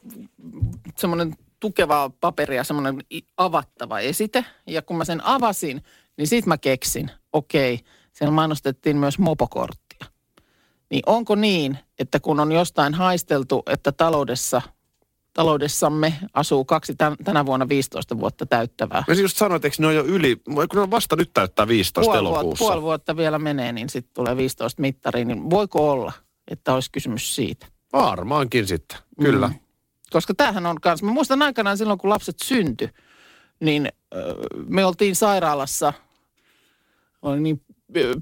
semmoinen 0.98 1.36
tukevaa 1.60 2.10
paperia, 2.10 2.64
semmoinen 2.64 2.98
avattava 3.38 4.00
esite. 4.00 4.46
Ja 4.68 4.82
kun 4.82 4.98
mä 4.98 5.06
sen 5.06 5.24
avasin, 5.26 5.82
niin 6.20 6.28
sit 6.28 6.46
mä 6.46 6.58
keksin, 6.58 7.12
okei, 7.34 7.80
siellä 8.14 8.32
mainostettiin 8.32 8.98
myös 8.98 9.20
mopokorttia. 9.20 10.06
Niin 10.92 11.04
onko 11.06 11.36
niin, 11.36 11.78
että 12.00 12.20
kun 12.20 12.40
on 12.40 12.52
jostain 12.52 12.94
haisteltu, 12.94 13.64
että 13.68 13.92
taloudessa, 13.92 14.62
taloudessamme 15.34 16.14
asuu 16.34 16.66
kaksi 16.66 16.96
tän, 16.96 17.16
tänä 17.24 17.46
vuonna 17.46 17.70
15 17.70 18.20
vuotta 18.20 18.46
täyttävää. 18.46 19.04
Mä 19.08 19.14
just 19.14 19.38
sanoin, 19.38 19.56
että 19.66 19.70
ne 19.80 19.88
on 19.88 19.96
jo 19.96 20.04
yli, 20.04 20.36
kun 20.46 20.68
ne 20.74 20.80
on 20.80 20.92
vasta 20.92 21.16
nyt 21.16 21.34
täyttää 21.34 21.68
15 21.68 22.12
Puoli 22.12 22.24
vuotta, 22.24 22.40
elokuussa. 22.40 22.66
puoli 22.66 22.82
vuotta 22.82 23.18
vielä 23.18 23.40
menee, 23.40 23.72
niin 23.72 23.90
sitten 23.90 24.14
tulee 24.14 24.38
15 24.38 24.82
mittariin. 24.82 25.28
Niin 25.28 25.50
voiko 25.50 25.92
olla, 25.92 26.12
että 26.48 26.74
olisi 26.74 26.92
kysymys 26.92 27.36
siitä? 27.36 27.66
Varmaankin 27.94 28.68
sitten, 28.68 28.98
kyllä. 29.22 29.48
Mm. 29.48 29.56
Koska 30.12 30.34
tämähän 30.34 30.66
on 30.66 30.82
kanssa, 30.82 31.06
mä 31.06 31.12
muistan 31.12 31.42
aikanaan 31.42 31.78
silloin, 31.78 32.00
kun 32.00 32.10
lapset 32.10 32.40
syntyi, 32.44 32.90
niin 33.60 33.90
ö, 34.16 34.36
me 34.68 34.86
oltiin 34.86 35.16
sairaalassa, 35.16 35.94
oli 37.22 37.40
niin 37.40 37.62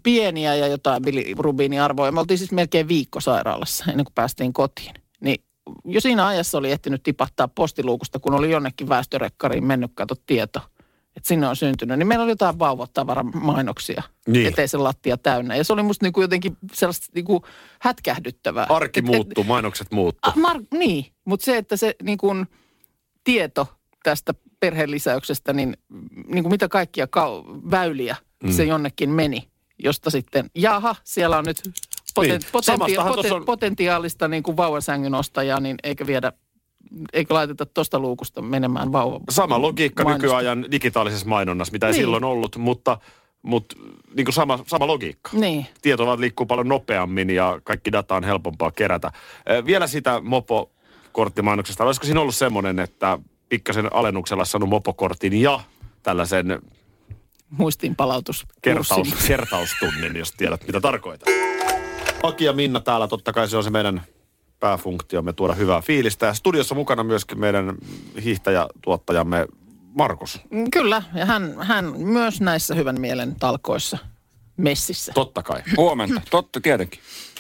pieniä 0.04 0.56
ja 0.56 0.68
jotain 0.68 1.02
bilirubiiniarvoja. 1.04 2.12
Me 2.12 2.20
oltiin 2.20 2.38
siis 2.38 2.52
melkein 2.52 2.88
viikko 2.88 3.20
sairaalassa 3.20 3.86
ennen 3.92 4.06
kuin 4.06 4.14
päästiin 4.14 4.54
kotiin. 4.54 4.94
Niin 5.22 5.44
jo 5.86 6.02
siinä 6.02 6.28
ajassa 6.28 6.58
oli 6.58 6.72
ehtinyt 6.72 7.04
tipahtaa 7.04 7.48
postiluukusta, 7.48 8.20
kun 8.20 8.34
oli 8.34 8.52
jonnekin 8.52 8.90
väestörekkariin 8.90 9.66
mennyt, 9.66 9.92
kato 9.96 10.16
tieto, 10.26 10.60
että 11.16 11.28
sinne 11.28 11.48
on 11.48 11.56
syntynyt. 11.56 11.98
Niin 12.00 12.08
meillä 12.08 12.24
oli 12.24 12.32
jotain 12.32 12.60
vauvatavaramainnoksia 12.60 14.04
Niin. 14.28 14.48
eteisen 14.48 14.84
lattia 14.84 15.18
täynnä. 15.18 15.56
Ja 15.56 15.64
se 15.64 15.74
oli 15.74 15.84
musta 15.84 16.06
niinku 16.06 16.22
jotenkin 16.22 16.58
sellaista 16.74 17.08
niinku 17.16 17.44
hätkähdyttävää. 17.82 18.66
Arki 18.70 19.00
Et- 19.00 19.06
et- 19.06 19.12
muuttuu, 19.16 19.44
mainokset 19.44 19.88
muuttuu. 19.92 20.34
Mar- 20.34 20.78
niin, 20.78 21.06
mutta 21.26 21.44
se, 21.46 21.58
että 21.58 21.78
se 21.78 21.96
niin 22.04 22.18
kuin, 22.18 22.46
tieto 23.24 23.68
tästä 24.04 24.34
perheen 24.60 24.92
lisäyksestä, 24.92 25.54
niin, 25.54 25.78
niin 26.28 26.44
kuin 26.44 26.54
mitä 26.54 26.68
kaikkia 26.68 27.06
kau- 27.06 27.72
väyliä 27.72 28.16
mm. 28.44 28.52
se 28.52 28.64
jonnekin 28.64 29.10
meni. 29.10 29.48
josta 29.84 30.10
sitten, 30.10 30.50
jaha, 30.56 30.96
siellä 31.04 31.38
on 31.38 31.46
nyt 31.46 31.62
poten, 32.16 32.30
Niin, 32.32 32.42
potenti, 32.52 32.66
samastahan 32.80 33.14
poten, 33.16 33.34
on- 33.34 33.46
potentiaalista 33.46 34.28
niin 34.28 34.44
kuin 34.44 34.58
vauvasängyn 34.58 35.16
ostajaa, 35.16 35.60
niin 35.60 35.76
eikö 35.84 36.08
viedä, 36.08 36.32
eikö 37.14 37.34
laiteta 37.34 37.66
tuosta 37.66 38.00
luukusta 38.00 38.42
menemään 38.42 38.92
vauva. 38.92 39.20
Sama 39.30 39.62
logiikka 39.62 40.04
mainosta. 40.04 40.26
nykyajan 40.28 40.66
digitaalisessa 40.72 41.28
mainonnassa, 41.28 41.72
mitä 41.72 41.88
ei 41.88 41.92
Niin. 41.94 42.02
silloin 42.02 42.24
ollut, 42.24 42.56
mutta, 42.56 42.98
mutta 43.42 43.76
niin 44.16 44.26
kuin 44.26 44.34
sama, 44.34 44.60
sama 44.68 44.88
logiikka. 44.88 45.30
Niin. 45.34 45.66
Tieto 45.82 46.06
vaan 46.06 46.22
liikkuu 46.22 46.46
paljon 46.46 46.68
nopeammin 46.68 47.30
ja 47.30 47.62
kaikki 47.64 47.92
data 47.92 48.16
on 48.16 48.24
helpompaa 48.24 48.72
kerätä. 48.72 49.12
Vielä 49.66 49.88
sitä 49.88 50.22
mopokorttimainoksesta. 50.22 51.84
Olisiko 51.84 52.06
siinä 52.06 52.22
ollut 52.22 52.36
semmoinen, 52.36 52.80
että 52.80 53.20
pikkasen 53.50 53.94
alennuksella 53.94 54.46
saanut 54.46 54.70
mopokortin 54.70 55.42
ja 55.42 55.60
tällaisen 56.04 56.62
Muistiinpalautus. 57.50 58.46
kertaus, 58.62 59.14
kertaustunnin, 59.28 60.16
jos 60.16 60.32
tiedät 60.32 60.68
mitä 60.68 60.82
tarkoitan. 60.82 61.34
Aki 62.24 62.46
ja 62.46 62.54
Minna 62.54 62.80
täällä, 62.80 63.08
totta 63.08 63.34
kai 63.34 63.48
se 63.48 63.58
on 63.58 63.64
se 63.64 63.70
meidän 63.70 64.02
pääfunktiomme 64.60 65.34
tuoda 65.34 65.54
hyvää 65.54 65.82
fiilistä. 65.82 66.26
Ja 66.26 66.34
studiossa 66.34 66.76
mukana 66.76 67.04
myöskin 67.04 67.40
meidän 67.40 67.78
hiihtäjätuottajamme 68.24 69.48
Markus. 69.98 70.42
Kyllä, 70.72 71.04
ja 71.14 71.26
hän, 71.26 71.56
hän 71.60 71.94
myös 71.98 72.42
näissä 72.42 72.76
hyvän 72.76 73.02
mielen 73.02 73.36
talkoissa 73.40 73.98
messissä. 74.58 75.12
Totta 75.16 75.44
kai. 75.44 75.64
Huomenta, 75.78 76.22
totta 76.32 76.62
tietenkin. 76.62 77.00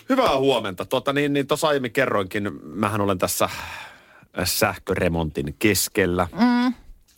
Hyvää 0.09 0.37
huomenta. 0.37 0.85
Tota, 0.85 1.13
niin, 1.13 1.33
niin 1.33 1.47
tuossa 1.47 1.67
aiemmin 1.67 1.91
kerroinkin, 1.91 2.51
mähän 2.63 3.01
olen 3.01 3.17
tässä 3.17 3.49
sähköremontin 4.43 5.55
keskellä. 5.59 6.27
Mm. 6.39 6.73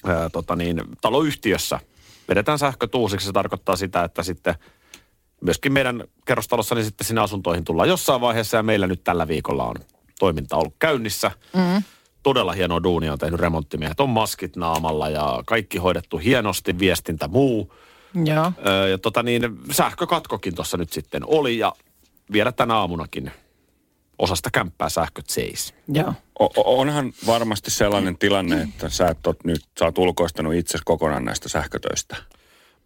Ää, 0.05 0.29
tota 0.29 0.55
niin, 0.55 0.81
taloyhtiössä 1.01 1.79
vedetään 2.29 2.59
sähkötuusiksi. 2.59 3.27
Se 3.27 3.33
tarkoittaa 3.33 3.75
sitä, 3.75 4.03
että 4.03 4.23
sitten 4.23 4.55
myöskin 5.41 5.73
meidän 5.73 6.03
kerrostalossa, 6.25 6.75
niin 6.75 6.85
sitten 6.85 7.07
sinne 7.07 7.21
asuntoihin 7.21 7.63
tullaan 7.63 7.89
jossain 7.89 8.21
vaiheessa. 8.21 8.57
Ja 8.57 8.63
meillä 8.63 8.87
nyt 8.87 9.03
tällä 9.03 9.27
viikolla 9.27 9.65
on 9.65 9.75
toiminta 10.19 10.57
ollut 10.57 10.75
käynnissä. 10.79 11.31
Mm. 11.53 11.83
Todella 12.23 12.51
hienoa 12.51 12.83
duunia 12.83 13.13
on 13.13 13.19
tehnyt 13.19 13.39
remonttimiehet. 13.39 13.99
On 13.99 14.09
maskit 14.09 14.55
naamalla 14.55 15.09
ja 15.09 15.43
kaikki 15.45 15.77
hoidettu 15.77 16.17
hienosti, 16.17 16.79
viestintä 16.79 17.27
muu. 17.27 17.73
Joo. 18.25 18.51
Öö, 18.67 18.87
ja 18.87 18.97
tota 18.97 19.23
niin, 19.23 19.41
sähkökatkokin 19.71 20.55
tuossa 20.55 20.77
nyt 20.77 20.93
sitten 20.93 21.23
oli 21.25 21.57
ja 21.57 21.73
vielä 22.31 22.51
tänä 22.51 22.75
aamunakin 22.75 23.31
osasta 24.19 24.49
kämppää 24.53 24.89
sähköt 24.89 25.29
seis. 25.29 25.73
Joo. 25.87 26.13
Onhan 26.57 27.13
varmasti 27.27 27.71
sellainen 27.71 28.17
tilanne, 28.17 28.61
että 28.61 28.89
sä 28.89 29.07
et 29.07 29.27
oot 29.27 29.45
nyt, 29.45 29.61
sä 29.79 29.85
oot 29.85 29.97
ulkoistanut 29.97 30.53
itse 30.53 30.77
kokonaan 30.85 31.25
näistä 31.25 31.49
sähkötöistä. 31.49 32.15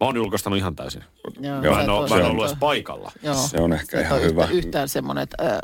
Mä 0.00 0.06
oon 0.06 0.16
julkaistanut 0.16 0.58
ihan 0.58 0.76
täysin. 0.76 1.04
Joo, 1.40 1.60
Mä 1.60 1.80
en, 1.80 1.86
mä 1.86 1.92
voi- 1.92 2.22
ollut 2.22 2.44
edes 2.46 2.56
paikalla. 2.60 3.12
Joo. 3.22 3.34
Se 3.34 3.60
on 3.60 3.72
ehkä 3.72 4.00
ihan 4.00 4.18
ole 4.18 4.22
hyvä. 4.24 4.42
Yhtä, 4.42 4.54
yhtään 4.56 4.88
semmoinen, 4.88 5.22
että 5.22 5.36
äh, 5.46 5.58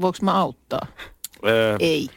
voiko 0.00 0.18
mä 0.22 0.34
auttaa? 0.34 0.86
Ei. 1.80 2.08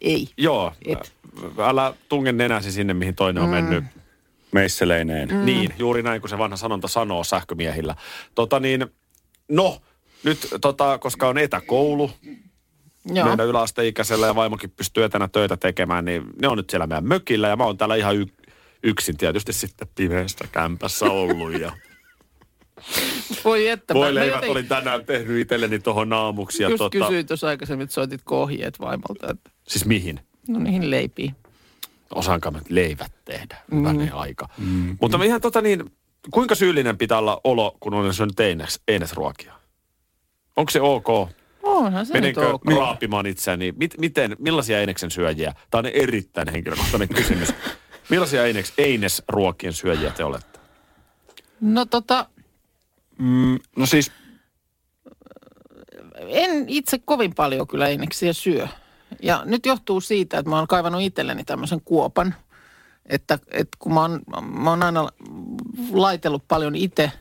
Ei. 0.00 0.28
joo, 0.36 0.72
Et. 0.86 1.12
älä 1.58 1.94
tunge 2.08 2.32
nenäsi 2.32 2.72
sinne, 2.72 2.94
mihin 2.94 3.14
toinen 3.14 3.42
on 3.42 3.48
mennyt. 3.48 3.84
Meisseleineen. 4.52 5.28
Mm. 5.28 5.44
Niin, 5.44 5.74
juuri 5.78 6.02
näin 6.02 6.20
kuin 6.20 6.30
se 6.30 6.38
vanha 6.38 6.56
sanonta 6.56 6.88
sanoo 6.88 7.24
sähkömiehillä. 7.24 7.94
Tota 8.34 8.60
niin, 8.60 8.86
no, 9.48 9.80
nyt 10.24 10.48
tota, 10.60 10.98
koska 10.98 11.28
on 11.28 11.38
etäkoulu, 11.38 12.10
Joo. 13.14 13.26
meidän 13.28 13.46
yläasteikäisellä 13.46 14.26
ja 14.26 14.34
vaimokin 14.34 14.70
pystyy 14.70 15.04
etänä 15.04 15.28
töitä 15.28 15.56
tekemään, 15.56 16.04
niin 16.04 16.22
ne 16.42 16.48
on 16.48 16.56
nyt 16.56 16.70
siellä 16.70 16.86
meidän 16.86 17.04
mökillä 17.08 17.48
ja 17.48 17.56
mä 17.56 17.64
oon 17.64 17.78
täällä 17.78 17.94
ihan 17.96 18.16
y- 18.16 18.26
yksin 18.82 19.16
tietysti 19.16 19.52
sitten 19.52 19.88
pimeästä 19.94 20.48
kämpässä 20.52 21.06
ollut 21.06 21.60
ja 21.60 21.72
Voi 23.44 23.68
että. 23.68 23.94
mä- 23.94 24.00
voi 24.00 24.08
mä 24.08 24.14
leivät 24.14 24.28
jotenkin 24.28 24.50
olin 24.50 24.66
tänään 24.68 25.04
tehnyt 25.04 25.40
itselleni 25.40 25.78
tuohon 25.78 26.12
aamuksi. 26.12 26.62
Ja 26.62 26.68
Just 26.68 26.78
tota, 26.78 26.98
kysyin 26.98 27.26
tuossa 27.26 27.48
aikaisemmin, 27.48 27.84
että 27.84 27.94
soitit 27.94 28.20
ohjeet 28.30 28.80
vaimolta, 28.80 29.30
että 29.30 29.50
siis 29.68 29.84
mihin? 29.84 30.20
no 30.48 30.58
niihin 30.58 30.90
leipiin. 30.90 31.36
Osaanko 32.14 32.50
mä 32.50 32.60
leivät 32.68 33.12
tehdä? 33.24 33.56
Hyvänen 33.74 34.14
aika. 34.14 34.48
Mm. 34.58 34.96
Mutta 35.00 35.24
ihan 35.24 35.40
tota 35.40 35.60
niin, 35.60 35.84
kuinka 36.30 36.54
syyllinen 36.54 36.98
pitää 36.98 37.18
olla 37.18 37.40
olo, 37.44 37.76
kun 37.80 37.94
on 37.94 38.14
syönyt 38.14 38.40
eines, 38.40 38.80
einesruokia? 38.88 39.52
Onko 40.56 40.70
se 40.70 40.80
ok? 40.80 41.08
Onhan 41.78 42.06
se 42.06 42.12
Menenkö 42.12 42.40
nyt 42.40 42.50
ok. 42.54 42.64
raapimaan 42.64 43.26
itseäni? 43.26 43.74
Mit, 43.76 43.94
miten, 43.98 44.36
millaisia 44.38 44.80
eineksen 44.80 45.10
syöjiä? 45.10 45.54
Tämä 45.70 45.78
on 45.78 45.86
erittäin 45.86 46.48
henkilökohtainen 46.48 47.08
kysymys. 47.08 47.54
Millaisia 48.10 48.44
eines, 48.44 48.72
einesruokien 48.78 49.72
syöjiä 49.72 50.10
te 50.10 50.24
olette? 50.24 50.58
No 51.60 51.84
tota, 51.84 52.26
Mm, 53.18 53.58
no 53.76 53.86
siis, 53.86 54.12
en 56.28 56.64
itse 56.68 56.98
kovin 57.04 57.34
paljon 57.34 57.66
kyllä 57.66 57.88
eineksiä 57.88 58.32
syö. 58.32 58.68
Ja 59.22 59.42
nyt 59.44 59.66
johtuu 59.66 60.00
siitä, 60.00 60.38
että 60.38 60.50
mä 60.50 60.56
oon 60.56 60.66
kaivannut 60.66 61.02
itselleni 61.02 61.44
tämmöisen 61.44 61.80
kuopan. 61.84 62.34
Että, 63.06 63.38
että 63.50 63.76
kun 63.78 63.94
mä 63.94 64.00
oon, 64.00 64.20
mä 64.52 64.70
oon 64.70 64.82
aina 64.82 65.08
laitellut 65.92 66.44
paljon 66.48 66.74
itse, 66.74 67.12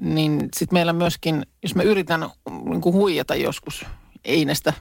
niin 0.00 0.48
sitten 0.56 0.76
meillä 0.76 0.92
myöskin, 0.92 1.46
jos 1.62 1.74
mä 1.74 1.82
yritän 1.82 2.28
niin 2.64 2.80
kuin 2.80 2.94
huijata 2.94 3.34
joskus 3.34 3.86
einestä 4.24 4.72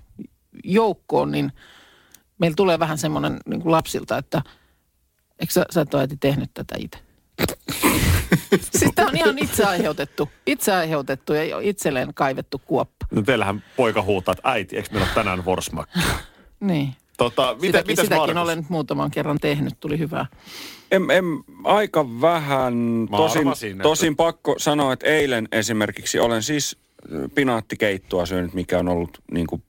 joukkoon, 0.63 1.31
niin 1.31 1.51
meillä 2.37 2.55
tulee 2.55 2.79
vähän 2.79 2.97
semmoinen 2.97 3.37
niin 3.45 3.61
kuin 3.61 3.71
lapsilta, 3.71 4.17
että 4.17 4.41
eikö 5.39 5.53
sä, 5.53 5.65
sä 5.71 5.81
et 5.81 5.93
ole 5.93 6.07
tehnyt 6.19 6.51
tätä 6.53 6.75
itse? 6.79 6.99
siis 8.77 8.91
tämä 8.95 9.07
on 9.07 9.17
ihan 9.17 9.37
itse 9.37 9.63
aiheutettu, 9.65 10.29
itse 10.45 10.73
aiheutettu 10.73 11.33
ja 11.33 11.59
itselleen 11.59 12.13
kaivettu 12.13 12.61
kuoppa. 12.65 13.05
No 13.11 13.21
teillähän 13.21 13.63
poika 13.77 14.01
huutaa, 14.01 14.31
että 14.31 14.49
äiti, 14.49 14.75
eikö 14.75 14.89
meillä 14.91 15.05
ole 15.05 15.13
tänään 15.15 15.39
forsmakki? 15.39 15.99
Niin. 16.59 16.95
Tota, 17.17 17.53
miten, 17.55 17.67
Sitäkin, 17.67 17.87
mitäs 17.91 18.03
sitäkin 18.05 18.21
Markus? 18.21 18.37
olen 18.43 18.57
nyt 18.57 18.69
muutaman 18.69 19.11
kerran 19.11 19.37
tehnyt, 19.39 19.73
tuli 19.79 19.99
hyvää. 19.99 20.25
em, 20.91 21.09
em, 21.09 21.25
aika 21.63 22.05
vähän. 22.21 22.73
Mä 22.73 23.17
Tosin, 23.17 23.39
arvasin, 23.39 23.71
että- 23.71 23.83
tosin 23.83 24.15
pakko 24.15 24.55
sanoa, 24.57 24.93
että 24.93 25.05
eilen 25.07 25.47
esimerkiksi 25.51 26.19
olen 26.19 26.43
siis 26.43 26.77
pinaattikeittoa 27.35 28.25
syönyt, 28.25 28.53
mikä 28.53 28.79
on 28.79 28.87
ollut 28.89 29.17
niin 29.31 29.47
kuin 29.47 29.63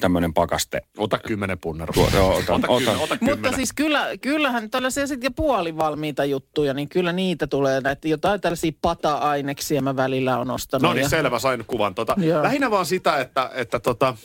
tämmöinen 0.00 0.34
pakaste. 0.34 0.80
Ota 0.98 1.18
kymmenen 1.18 1.58
punnerua. 1.58 1.94
Tuo- 1.94 2.10
joo, 2.14 2.36
otan- 2.38 2.54
ota, 2.56 2.66
otan. 2.68 2.78
Kymmenen, 2.78 3.02
ota 3.02 3.16
kymmenen. 3.16 3.38
Mutta 3.40 3.56
siis 3.56 3.72
kyllä, 3.72 4.06
kyllähän 4.20 4.70
tällaisia 4.70 5.06
sitten 5.06 5.26
ja 5.26 5.30
puolivalmiita 5.30 6.24
juttuja, 6.24 6.74
niin 6.74 6.88
kyllä 6.88 7.12
niitä 7.12 7.46
tulee 7.46 7.80
näitä 7.80 8.08
jotain 8.08 8.40
tällaisia 8.40 8.72
pata-aineksia 8.82 9.82
mä 9.82 9.96
välillä 9.96 10.38
on 10.38 10.50
ostanut. 10.50 10.82
No 10.82 10.92
niin, 10.92 11.02
ja- 11.02 11.08
selvä, 11.08 11.38
sain 11.38 11.64
kuvan. 11.66 11.94
Tota, 11.94 12.14
Joo. 12.18 12.42
lähinnä 12.42 12.70
vaan 12.70 12.86
sitä, 12.86 13.16
että, 13.20 13.50
että 13.54 13.80
tota, 13.80 14.16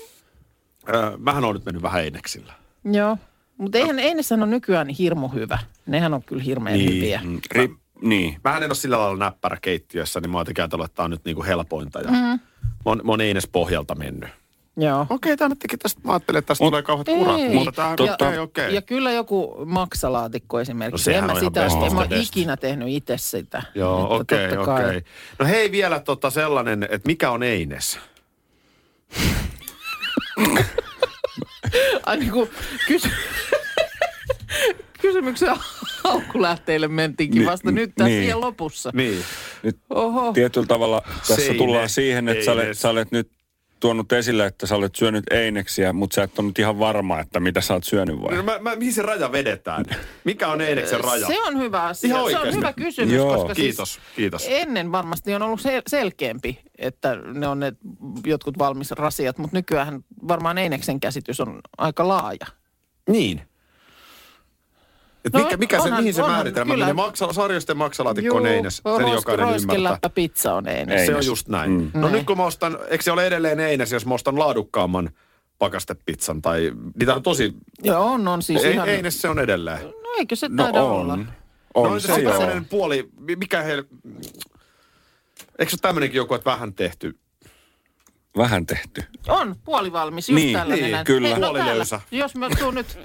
ö, 0.90 1.18
mähän 1.18 1.46
on 1.46 1.54
nyt 1.56 1.66
mennyt 1.66 1.84
vähän 1.84 2.04
eineksillä. 2.04 2.54
Joo. 2.92 3.18
Mutta 3.58 3.78
eihän, 3.78 4.00
ei 4.00 4.16
ne 4.16 4.24
sano 4.24 4.46
nykyään 4.46 4.90
hirmu 4.90 5.28
hyvä. 5.28 5.60
Nehän 5.86 6.14
on 6.14 6.24
kyllä 6.24 6.44
hirveän 6.44 6.78
Niin. 6.78 6.96
hyviä. 6.96 7.22
Mm, 7.24 7.40
ri, 7.52 7.70
niin. 8.04 8.38
Mähän 8.44 8.64
en 8.64 8.70
ole 8.70 8.76
sillä 8.76 9.00
lailla 9.00 9.26
näppärä 9.26 9.58
keittiössä, 9.62 10.20
niin 10.20 10.30
mä 10.30 10.38
oon 10.38 10.46
ajatellut, 10.58 10.86
että 10.86 10.96
tämä 10.96 11.06
on 11.06 11.12
nyt 11.12 11.26
niinku 11.26 11.44
helpointa. 11.44 12.00
Ja 12.00 12.12
mm. 12.12 12.18
mä, 12.18 12.38
oon, 12.86 13.02
mä 13.04 13.12
oon 13.12 13.22
eines 13.22 13.48
pohjalta 13.48 13.96
mennyt. 13.96 14.30
Joo. 14.78 15.06
Okei, 15.10 15.38
tämä 15.38 15.50
nyt 15.50 15.60
teki 15.60 15.78
tästä, 15.78 16.02
mä 16.04 16.12
ajattelin, 16.12 16.40
että 16.40 16.48
tästä 16.48 16.64
Mut- 16.64 16.72
tulee 16.72 16.82
kauheat 16.82 17.08
Ei. 17.08 17.18
urat, 17.18 17.54
mutta 17.54 17.72
tämä 17.72 17.90
on 17.90 17.96
ja, 18.06 18.14
okei, 18.14 18.38
okei. 18.38 18.76
ja 18.76 18.82
kyllä 18.82 19.12
joku 19.12 19.66
maksalaatikko 19.66 20.60
esimerkiksi. 20.60 21.12
No 21.12 21.18
en 21.18 21.26
mä 21.26 21.32
on 21.32 21.40
sitä, 21.40 21.66
en 21.66 21.96
mä 21.96 22.08
best. 22.08 22.30
ikinä 22.30 22.58
tehnyt 22.58 22.88
itse 22.90 23.18
sitä. 23.18 23.64
Joo, 23.76 24.16
okei, 24.16 24.50
totta 24.50 24.66
kai- 24.66 24.86
okei. 24.86 25.04
No 25.40 25.46
hei 25.46 25.72
vielä 25.72 26.00
tota 26.00 26.30
sellainen, 26.30 26.84
että 26.84 27.08
mikä 27.08 27.32
on 27.32 27.44
Eines? 27.44 28.00
Ai 32.06 32.18
niin 32.18 32.32
kuin 32.32 32.50
kysy... 32.88 33.10
kysymyksen 35.04 35.50
haukkulähteille 36.04 36.88
mentiinkin 36.88 37.40
Ni- 37.42 37.46
vasta 37.48 37.72
nyt 37.72 37.92
tässä 37.96 38.10
niin. 38.10 38.22
siihen 38.22 38.42
lopussa. 38.42 38.92
Niin. 38.94 39.24
Nyt 39.64 39.78
Oho. 39.90 40.34
tietyllä 40.34 40.68
tavalla 40.68 41.02
tässä 41.18 41.36
Seine, 41.36 41.58
tullaan 41.58 41.90
siihen, 41.90 42.30
että 42.30 42.46
sä 42.46 42.52
olet, 42.52 42.78
sä 42.78 42.90
olet 42.90 43.12
nyt 43.12 43.30
tuonut 43.80 44.12
esille, 44.12 44.46
että 44.46 44.68
sä 44.68 44.76
olet 44.76 44.96
syönyt 44.96 45.24
eineksiä, 45.32 45.94
mutta 45.94 46.16
sä 46.16 46.24
et 46.24 46.40
ole 46.40 46.48
nyt 46.48 46.60
ihan 46.60 46.80
varma, 46.80 47.20
että 47.20 47.40
mitä 47.40 47.62
sä 47.62 47.74
oot 47.74 47.84
syönyt 47.84 48.22
vai? 48.22 48.36
No, 48.36 48.44
mä, 48.44 48.60
mä, 48.60 48.76
mihin 48.76 48.94
se 48.94 49.02
raja 49.02 49.32
vedetään? 49.32 49.86
Mikä 50.24 50.48
on 50.48 50.62
Eineksen 50.62 51.00
raja? 51.02 51.28
Se 51.28 51.42
on 51.42 51.58
hyvä 51.60 51.84
asia. 51.84 52.08
Ihan 52.08 52.20
se 52.20 52.22
on 52.22 52.26
oikeasti. 52.38 52.58
hyvä 52.58 52.74
kysymys, 52.74 53.14
Joo. 53.14 53.36
koska 53.38 53.56
Kiitos, 53.56 53.94
siis 53.94 54.06
kiitos. 54.16 54.46
ennen 54.50 54.92
varmasti 54.92 55.36
on 55.36 55.42
ollut 55.42 55.60
sel- 55.60 55.82
selkeämpi, 55.88 56.60
että 56.78 57.16
ne 57.16 57.48
on 57.48 57.60
ne 57.60 57.74
jotkut 58.26 58.58
valmis 58.58 58.92
rasiat, 58.92 59.38
mutta 59.38 59.58
nykyään 59.58 60.04
varmaan 60.28 60.58
Eineksen 60.58 61.00
käsitys 61.00 61.40
on 61.40 61.60
aika 61.78 62.08
laaja. 62.08 62.46
Niin. 63.10 63.42
Et 65.26 65.34
No, 65.34 65.40
mikä, 65.44 65.58
mikä 65.58 65.78
se, 65.78 65.84
onhan- 65.84 66.00
mihin 66.02 66.14
se 66.14 66.22
onhan, 66.22 66.36
määritelmä 66.38 66.74
kyllä. 66.74 66.86
menee? 66.86 66.94
Maksa, 66.94 67.34
sarjoisten 67.34 67.78
maksalaatikko 67.78 68.38
on 68.38 68.46
Eines. 68.46 68.82
Sen 68.98 69.08
jokainen 69.14 69.48
ymmärtää. 69.56 70.10
pizza 70.16 70.54
on 70.54 70.68
Eines. 70.68 71.00
Ei. 71.02 71.06
Se 71.06 71.12
on 71.12 71.16
Eines. 71.16 71.28
just 71.28 71.48
näin. 71.48 71.72
Mm. 71.72 71.92
No 71.94 72.02
Näin. 72.02 72.14
nyt 72.14 72.26
kun 72.26 72.38
mä 72.38 72.46
ostan, 72.46 72.78
eikö 72.90 73.04
se 73.04 73.12
ole 73.12 73.28
edelleen 73.28 73.60
Eines, 73.60 73.92
jos 73.92 74.06
mä 74.06 74.14
ostan 74.14 74.40
laadukkaamman 74.40 75.10
pakastepizzan 75.60 76.42
tai 76.42 76.72
niitä 77.00 77.16
on 77.16 77.24
tosi, 77.24 77.54
Joo, 77.84 78.06
on, 78.06 78.28
on 78.28 78.42
siis 78.42 78.64
ei, 78.64 78.74
ihan... 78.74 78.90
Eines 78.90 79.22
se 79.22 79.30
on 79.30 79.40
edelleen. 79.40 79.82
No 79.82 80.10
eikö 80.18 80.36
se 80.36 80.48
No 80.50 80.64
taida 80.64 80.82
olla? 80.84 81.14
on. 81.14 81.28
On 81.74 81.92
no, 81.92 82.00
se 82.00 82.08
se 82.08 82.28
on 82.30 82.66
puoli, 82.66 83.10
mi- 83.20 83.36
mikä 83.36 83.62
he, 83.62 83.72
Eikö 85.60 85.70
se 85.70 85.76
ole 85.76 85.80
tämmöinenkin 85.82 86.18
joku, 86.18 86.34
että 86.34 86.52
vähän 86.52 86.74
tehty? 86.74 87.18
Vähän 88.38 88.66
tehty. 88.66 89.04
On, 89.28 89.56
puolivalmis, 89.66 90.30
just 90.30 90.44
Niin, 90.44 90.58
tällainen. 90.58 90.92
niin, 90.92 91.06
kyllä. 91.06 91.28
Hei, 91.28 91.40
no 91.40 91.54
täällä, 91.54 91.86
jos 92.12 92.36
mä 92.36 92.50
tuun 92.60 92.76
nyt, 92.76 92.98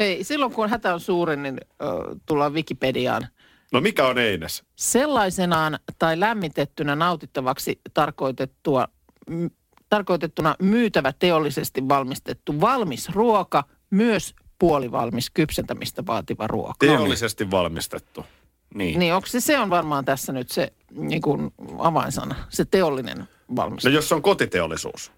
hei, 0.00 0.24
silloin 0.24 0.52
kun 0.52 0.70
hätä 0.70 0.94
on 0.94 1.00
suurin, 1.00 1.42
niin 1.42 1.60
uh, 1.82 2.20
tullaan 2.26 2.54
Wikipediaan. 2.54 3.28
No 3.72 3.80
mikä 3.80 4.06
on 4.06 4.18
Eines? 4.18 4.64
Sellaisenaan 4.76 5.78
tai 5.98 6.20
lämmitettynä 6.20 6.96
nautittavaksi 6.96 7.80
tarkoitettua, 7.94 8.88
m, 9.30 9.46
tarkoitettuna 9.88 10.54
myytävä 10.62 11.12
teollisesti 11.18 11.88
valmistettu 11.88 12.60
valmis 12.60 13.08
ruoka, 13.08 13.64
myös 13.90 14.34
puolivalmis 14.58 15.30
kypsentämistä 15.30 16.06
vaativa 16.06 16.46
ruoka. 16.46 16.74
Teollisesti 16.78 17.50
valmistettu. 17.50 18.26
Niin. 18.74 18.98
Niin 18.98 19.14
onko 19.14 19.26
se, 19.26 19.40
se 19.40 19.58
on 19.58 19.70
varmaan 19.70 20.04
tässä 20.04 20.32
nyt 20.32 20.50
se 20.50 20.72
niin 20.90 21.22
kuin 21.22 21.54
avainsana, 21.78 22.34
se 22.48 22.64
teollinen 22.64 23.28
valmistus. 23.56 23.84
No 23.84 23.94
jos 23.94 24.08
se 24.08 24.14
on 24.14 24.22
kotiteollisuus. 24.22 25.12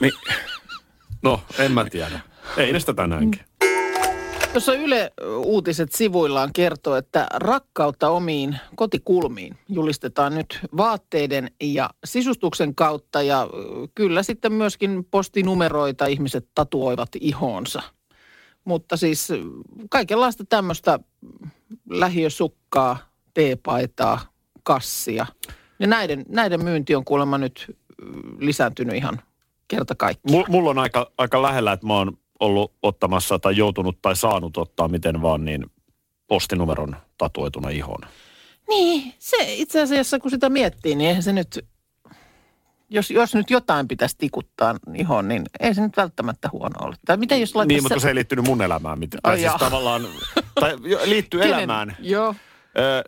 niin. 0.00 0.12
No, 1.22 1.40
en 1.58 1.72
mä 1.72 1.84
tiedä. 1.84 2.20
Einestä 2.56 2.94
tänäänkin. 2.94 3.40
Tuossa 4.54 4.74
Yle 4.74 5.12
Uutiset 5.44 5.92
sivuillaan 5.92 6.52
kertoo, 6.52 6.96
että 6.96 7.26
rakkautta 7.34 8.08
omiin 8.08 8.58
kotikulmiin 8.76 9.58
julistetaan 9.68 10.34
nyt 10.34 10.60
vaatteiden 10.76 11.50
ja 11.62 11.90
sisustuksen 12.04 12.74
kautta 12.74 13.22
ja 13.22 13.48
kyllä 13.94 14.22
sitten 14.22 14.52
myöskin 14.52 15.04
postinumeroita 15.10 16.06
ihmiset 16.06 16.48
tatuoivat 16.54 17.08
ihoonsa. 17.20 17.82
Mutta 18.64 18.96
siis 18.96 19.28
kaikenlaista 19.90 20.44
tämmöistä 20.48 20.98
lähiösukkaa, 21.90 22.96
teepaitaa, 23.34 24.20
kassia. 24.62 25.26
Ja 25.78 25.86
näiden, 25.86 26.24
näiden 26.28 26.64
myynti 26.64 26.94
on 26.94 27.04
kuulemma 27.04 27.38
nyt 27.38 27.66
ö, 27.68 27.74
lisääntynyt 28.38 28.96
ihan 28.96 29.20
kerta 29.68 29.94
kaikkiaan. 29.94 30.44
Mul- 30.44 30.50
mulla 30.50 30.70
on 30.70 30.78
aika, 30.78 31.12
aika 31.18 31.42
lähellä, 31.42 31.72
että 31.72 31.86
mä 31.86 31.94
oon 31.94 32.18
ollut 32.44 32.72
ottamassa 32.82 33.38
tai 33.38 33.56
joutunut 33.56 33.98
tai 34.02 34.16
saanut 34.16 34.56
ottaa 34.56 34.88
miten 34.88 35.22
vaan 35.22 35.44
niin 35.44 35.66
postinumeron 36.28 36.96
tatuoituna 37.18 37.68
ihoon. 37.68 38.00
Niin, 38.68 39.14
se 39.18 39.36
itse 39.54 39.82
asiassa 39.82 40.18
kun 40.18 40.30
sitä 40.30 40.48
miettii, 40.48 40.94
niin 40.94 41.08
eihän 41.08 41.22
se 41.22 41.32
nyt, 41.32 41.66
jos, 42.90 43.10
jos 43.10 43.34
nyt 43.34 43.50
jotain 43.50 43.88
pitäisi 43.88 44.18
tikuttaa 44.18 44.74
ihon, 44.94 45.28
niin 45.28 45.42
ei 45.60 45.74
se 45.74 45.80
nyt 45.82 45.96
välttämättä 45.96 46.48
huono 46.52 46.86
ole. 46.86 46.94
Tai 47.06 47.16
mitä 47.16 47.36
jos 47.36 47.54
Niin, 47.66 47.82
mutta 47.82 48.00
se 48.00 48.08
ei 48.08 48.14
liittynyt 48.14 48.44
mun 48.44 48.62
elämään 48.62 48.98
mitään. 48.98 49.22
Tai 49.22 49.32
Ai 49.32 49.38
siis 49.38 49.52
tavallaan, 49.58 50.06
tai 50.60 50.76
liittyy 51.04 51.40
Kenen- 51.40 51.48
elämään. 51.48 51.96
Joo. 52.00 52.34
Ö, 52.78 53.04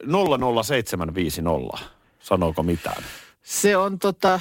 00750. 0.62 1.78
Sanooko 2.20 2.62
mitään? 2.62 3.02
Se 3.42 3.76
on 3.76 3.98
tota, 3.98 4.40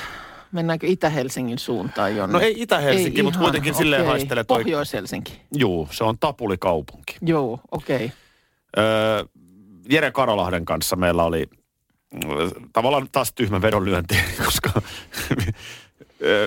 mennäänkö 0.51 0.87
Itä-Helsingin 0.87 1.59
suuntaan 1.59 2.15
jonne? 2.15 2.33
No 2.33 2.39
ei 2.39 2.55
Itä-Helsinki, 2.57 3.19
Ei 3.19 3.23
mutta 3.23 3.37
ihan, 3.39 3.45
kuitenkin 3.45 3.73
silleen 3.73 4.01
okei. 4.01 4.09
haistelee 4.11 4.43
toi. 4.43 4.63
Pohjois-Helsinki. 4.63 5.41
Juu, 5.57 5.87
se 5.91 6.03
on 6.03 6.17
Tapulikaupunki. 6.19 7.15
Joo, 7.21 7.59
okei. 7.71 8.11
Öö, 8.77 9.23
Jere 9.89 10.11
Karolahden 10.11 10.65
kanssa 10.65 10.95
meillä 10.95 11.23
oli 11.23 11.49
ö, 12.23 12.49
tavallaan 12.73 13.07
taas 13.11 13.33
tyhmä 13.33 13.61
vedonlyönti, 13.61 14.17
koska 14.45 14.81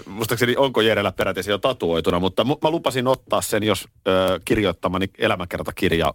muistaakseni 0.06 0.56
onko 0.56 0.80
Jerellä 0.80 1.12
peräti 1.12 1.40
jo 1.50 1.58
tatuoituna, 1.58 2.20
mutta 2.20 2.42
mu- 2.42 2.58
mä 2.62 2.70
lupasin 2.70 3.06
ottaa 3.06 3.40
sen, 3.40 3.62
jos 3.62 3.88
ö, 4.08 4.40
kirjoittamani 4.44 5.06
elämäkertakirja 5.18 6.14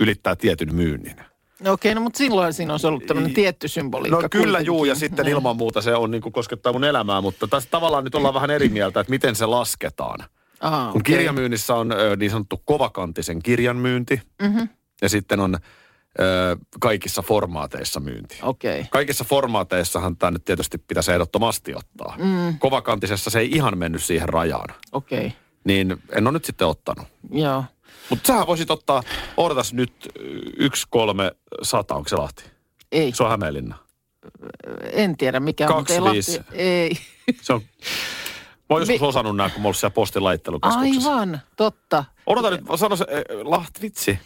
ylittää 0.00 0.36
tietyn 0.36 0.74
myynnin. 0.74 1.16
No 1.60 1.72
okei, 1.72 1.94
no 1.94 2.00
mutta 2.00 2.18
silloin 2.18 2.52
siinä 2.52 2.74
on 2.74 2.80
ollut 2.84 3.06
tämmöinen 3.06 3.34
tietty 3.34 3.68
symboliikka. 3.68 4.22
No 4.22 4.28
kyllä 4.30 4.60
juu, 4.60 4.84
ja 4.84 4.94
sitten 4.94 5.24
Niin. 5.24 5.32
ilman 5.32 5.56
muuta 5.56 5.82
se 5.82 5.94
on 5.94 6.10
niin 6.10 6.22
kuin 6.22 6.32
koskettaa 6.32 6.72
mun 6.72 6.84
elämää, 6.84 7.20
mutta 7.20 7.48
tässä 7.48 7.68
tavallaan 7.70 8.04
nyt 8.04 8.14
ollaan 8.14 8.34
vähän 8.34 8.50
eri 8.50 8.68
mieltä, 8.68 9.00
että 9.00 9.10
miten 9.10 9.34
se 9.34 9.46
lasketaan. 9.46 10.18
Aha, 10.60 10.92
Kun 10.92 11.00
okei. 11.00 11.14
kirjamyynnissä 11.16 11.74
on 11.74 11.92
ö, 11.92 12.16
niin 12.16 12.30
sanottu 12.30 12.62
kovakantisen 12.64 13.42
kirjan 13.42 13.76
myynti, 13.76 14.20
Mhm. 14.42 14.58
ja 15.02 15.08
sitten 15.08 15.40
on 15.40 15.54
ö, 16.20 16.56
kaikissa 16.80 17.22
formaateissa 17.22 18.00
myynti. 18.00 18.38
Okei. 18.42 18.84
Kaikissa 18.90 19.24
formaateissahan 19.24 20.16
tämä 20.16 20.30
nyt 20.30 20.44
tietysti 20.44 20.78
pitäisi 20.78 21.12
ehdottomasti 21.12 21.74
ottaa. 21.74 22.14
Mm. 22.18 22.58
Kovakantisessa 22.58 23.30
se 23.30 23.38
ei 23.38 23.50
ihan 23.52 23.78
mennyt 23.78 24.02
siihen 24.04 24.28
rajaan. 24.28 24.74
Okei, 24.92 25.32
Niin 25.64 25.96
en 26.12 26.26
ole 26.26 26.32
nyt 26.32 26.44
sitten 26.44 26.66
ottanut. 26.68 27.06
joo. 27.30 27.64
Mutta 28.10 28.26
sähän 28.26 28.46
voisit 28.46 28.70
ottaa, 28.70 29.02
odotas 29.36 29.72
nyt 29.72 29.92
ö, 30.06 30.20
yksi 30.56 30.86
kolme 30.90 31.32
sata, 31.62 31.94
onko 31.94 32.08
se 32.08 32.16
Lahti? 32.16 32.44
Ei, 32.92 33.12
Se 33.12 33.22
on 33.22 33.30
Hämeenlinna. 33.30 33.76
en 34.92 35.16
tiedä 35.16 35.40
mikä 35.40 35.68
on, 35.68 35.76
mutta 35.76 35.92
ei 35.92 35.98
Kaksi 36.00 36.12
viisi. 36.12 36.38
Lahti, 36.38 36.52
ei. 36.56 36.96
Se 37.42 37.52
on, 37.52 37.60
mä 37.60 37.66
oon 38.68 38.82
joskus 38.82 39.02
osannut 39.02 39.36
nämä, 39.36 39.50
kun 39.50 39.60
mä 39.60 39.62
oon 39.62 39.66
ollut 39.66 39.76
siellä 39.76 39.94
postin 39.94 40.24
laittelukeskuksessa. 40.24 41.10
Aivan, 41.10 41.40
totta. 41.56 42.04
Odota 42.26 42.50
nyt, 42.50 42.60
sano 42.76 42.96
se, 42.96 43.04
eh, 43.08 43.24
Lahti, 43.44 43.82
vitsi. 43.82 44.18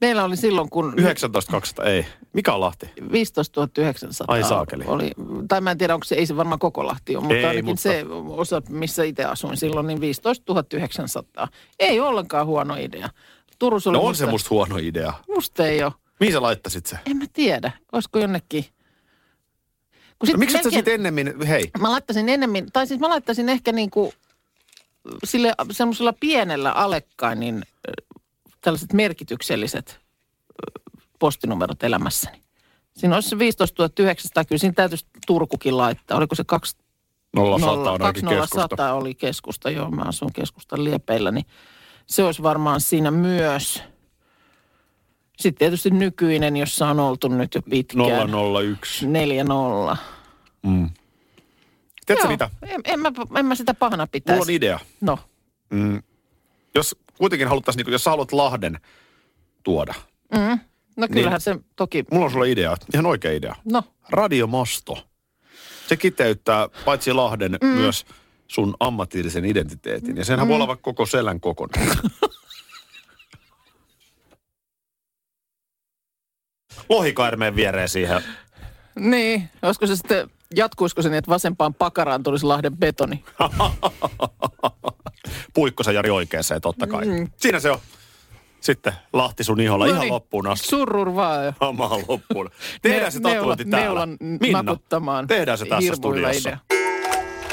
Meillä 0.00 0.24
oli 0.24 0.36
silloin, 0.36 0.70
kun 0.70 0.92
19200, 0.96 1.84
ei. 1.84 2.06
Mikä 2.32 2.54
on 2.54 2.60
Lahti? 2.60 2.90
15 3.12 3.68
900 3.78 4.34
Ai 4.34 4.44
saakeli. 4.44 4.84
oli, 4.86 5.10
tai 5.48 5.60
mä 5.60 5.70
en 5.70 5.78
tiedä, 5.78 5.94
onko 5.94 6.04
se, 6.04 6.14
ei 6.14 6.26
se 6.26 6.36
varmaan 6.36 6.58
koko 6.58 6.86
Lahti 6.86 7.16
ole, 7.16 7.22
mutta 7.24 7.36
Ei, 7.36 7.44
ainakin 7.44 7.64
mutta- 7.64 7.82
se 7.82 8.04
osa, 8.28 8.62
missä 8.68 9.04
itse 9.04 9.24
asuin 9.24 9.56
silloin, 9.56 9.86
niin 9.86 10.00
15 10.00 10.54
900. 10.74 11.48
Ei 11.78 12.00
ollenkaan 12.00 12.46
huono 12.46 12.76
idea. 12.76 13.08
Turussa 13.58 13.90
oli 13.90 13.96
No 13.98 14.02
on 14.02 14.08
musta, 14.10 14.24
se 14.24 14.30
musta 14.30 14.48
huono 14.50 14.76
idea. 14.76 15.12
musta 15.34 15.66
ei 15.66 15.82
ole. 15.84 15.92
Mihin 16.20 16.32
sä 16.34 16.42
laittasit 16.42 16.86
se? 16.86 16.98
En 17.10 17.16
mä 17.16 17.24
tiedä, 17.32 17.72
olisiko 17.92 18.18
jonnekin. 18.18 18.64
Kun 18.64 18.72
No, 20.22 20.26
sit 20.26 20.36
miksi 20.36 20.56
et 20.56 20.62
sä 20.62 20.66
melkein- 20.68 20.84
sit 20.84 20.94
ennemmin, 20.94 21.46
hei, 21.48 21.70
Mä 21.78 21.90
laittaisin 21.90 22.28
enemmän, 22.28 22.66
tai 22.72 22.86
siis 22.86 23.00
mä 23.00 23.08
laittaisin 23.08 23.48
ehkä 23.48 23.72
niinku 23.72 24.12
sille 25.24 25.52
semmoisella 25.70 26.12
pienellä 26.20 26.72
alekkain, 26.72 27.40
niin 27.40 27.62
ö, 27.88 27.92
tällaiset 28.60 28.92
merkitykselliset 28.92 30.00
postinumerot 31.18 31.82
elämässäni. 31.82 32.42
Siinä 32.96 33.14
olisi 33.14 33.28
se 33.28 33.38
15 33.38 33.90
900, 33.98 34.44
kyllä 34.44 34.58
siinä 34.58 34.74
täytyisi 34.74 35.06
Turkukin 35.26 35.76
laittaa. 35.76 36.18
Oliko 36.18 36.34
se 36.34 36.44
2 36.44 36.76
0100 37.36 37.70
on 37.70 37.88
ainakin 37.88 38.24
20 38.24 38.42
keskusta. 38.42 38.92
oli 38.92 39.14
keskusta, 39.14 39.70
joo, 39.70 39.90
mä 39.90 40.02
asun 40.02 40.32
keskustan 40.32 40.84
liepeillä, 40.84 41.30
niin 41.30 41.46
se 42.06 42.24
olisi 42.24 42.42
varmaan 42.42 42.80
siinä 42.80 43.10
myös. 43.10 43.82
Sitten 45.38 45.58
tietysti 45.58 45.90
nykyinen, 45.90 46.56
jossa 46.56 46.88
on 46.88 47.00
oltu 47.00 47.28
nyt 47.28 47.54
jo 47.54 47.62
pitkään. 47.62 48.30
001. 48.70 49.06
4-0. 49.06 49.08
Mm. 50.66 50.90
Tiedätkö 52.06 52.26
Joo, 52.26 52.30
mitä? 52.30 52.50
En, 52.62 52.80
en, 52.84 53.00
mä, 53.00 53.12
en 53.38 53.46
mä 53.46 53.54
sitä 53.54 53.74
pahana 53.74 54.06
pitäisi. 54.06 54.38
Mulla 54.38 54.50
on 54.50 54.54
idea. 54.54 54.80
No, 55.00 55.18
Mm. 55.70 56.02
Jos 56.74 56.96
kuitenkin 57.20 57.48
haluttaisiin, 57.48 57.84
niin 57.84 57.92
jos 57.92 58.04
sä 58.04 58.10
haluat 58.10 58.32
Lahden 58.32 58.80
tuoda. 59.62 59.94
mm. 60.34 60.58
no 60.96 61.08
kyllähän 61.08 61.32
Niin. 61.32 61.40
se 61.40 61.56
toki, 61.76 62.04
Mulla 62.10 62.24
on 62.24 62.30
sulle 62.32 62.50
idea, 62.50 62.76
ihan 62.94 63.06
oikea 63.06 63.32
idea. 63.32 63.54
no 63.64 63.82
Radiomasto. 64.10 65.06
Se 65.88 65.96
kiteyttää 65.96 66.68
paitsi 66.84 67.12
Lahden 67.12 67.58
mm. 67.62 67.68
myös 67.68 68.04
sun 68.48 68.74
ammatillisen 68.80 69.44
identiteetin. 69.44 70.16
Ja 70.16 70.24
senhän 70.24 70.46
mm. 70.46 70.48
voi 70.48 70.54
olla 70.54 70.66
vaikka 70.68 70.82
koko 70.82 71.06
selän 71.06 71.40
kokonaan. 71.40 71.96
Lohikairmeen 76.88 77.56
viereen 77.56 77.88
siihen. 77.88 78.22
niin, 78.98 79.48
olisiko 79.62 79.86
se 79.86 79.96
sitten, 79.96 80.30
jatkuisiko 80.56 81.02
se 81.02 81.08
niin, 81.08 81.18
että 81.18 81.30
vasempaan 81.30 81.74
pakaraan 81.74 82.22
tulisi 82.22 82.46
Lahden 82.46 82.76
betoni? 82.76 83.24
Puikkosen 85.54 85.94
Jari 85.94 86.10
oikeeseen, 86.10 86.60
totta 86.60 86.86
kai. 86.86 87.06
Mm. 87.06 87.28
Siinä 87.36 87.60
se 87.60 87.70
on. 87.70 87.78
Sitten 88.60 88.92
Lahti 89.12 89.44
sun 89.44 89.60
iholla 89.60 89.84
No 89.84 89.90
ihan 89.90 90.00
niin, 90.00 90.12
loppuun 90.12 90.46
asti. 90.46 90.68
Surrur 90.68 91.14
vaan 91.14 91.44
jo. 91.44 91.52
Samaan 91.60 92.00
loppuun. 92.08 92.50
Tehdään 92.82 93.12
se 93.12 93.20
tatuointi 93.20 93.64
täällä. 93.64 93.86
neulan 93.86 94.16
Minna, 94.20 94.62
nakuttamaan 94.62 95.26
tehdään 95.26 95.58
se 95.58 95.66
tässä 95.66 95.94
studiossa. 95.94 96.48
idea. 96.48 96.58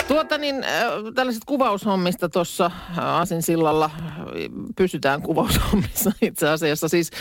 Tuota 0.08 0.38
niin, 0.38 0.63
äh, 0.63 0.82
tällaiset 1.15 1.43
kuvaushommista 1.45 2.30
tuossa 2.30 2.65
äh, 2.65 2.99
Asinsillalla, 2.99 3.86
äh, 3.86 4.15
pysytään 4.75 5.21
kuvaushommissa 5.21 6.12
itse 6.21 6.49
asiassa. 6.49 6.88
Siis 6.88 7.12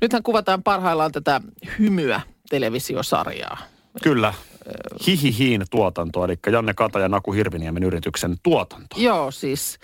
nythän 0.00 0.22
kuvataan 0.22 0.62
parhaillaan 0.62 1.12
tätä 1.12 1.40
hymyä 1.78 2.20
televisiosarjaa. 2.50 3.58
Kyllä. 4.02 4.34
Hihihiin 5.06 5.64
tuotanto, 5.70 6.24
eli 6.24 6.38
Janne 6.52 6.74
Kata 6.74 7.00
ja 7.00 7.08
Naku 7.08 7.32
Hirviniemen 7.32 7.82
yrityksen 7.82 8.36
tuotanto. 8.42 8.96
Joo, 8.98 9.30
siis 9.30 9.78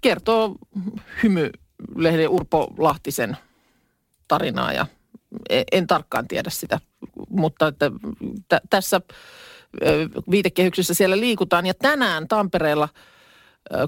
kertoo 0.00 0.56
hymylehden 1.22 2.28
Urpo 2.28 2.68
Lahtisen 2.78 3.36
tarinaa 4.28 4.72
ja 4.72 4.86
en, 5.50 5.64
en 5.72 5.86
tarkkaan 5.86 6.28
tiedä 6.28 6.50
sitä, 6.50 6.80
mutta 7.28 7.66
että 7.66 7.90
tä, 8.48 8.60
tässä 8.70 9.00
viitekehyksessä 10.30 10.94
siellä 10.94 11.20
liikutaan 11.20 11.66
ja 11.66 11.74
tänään 11.74 12.28
Tampereella 12.28 12.88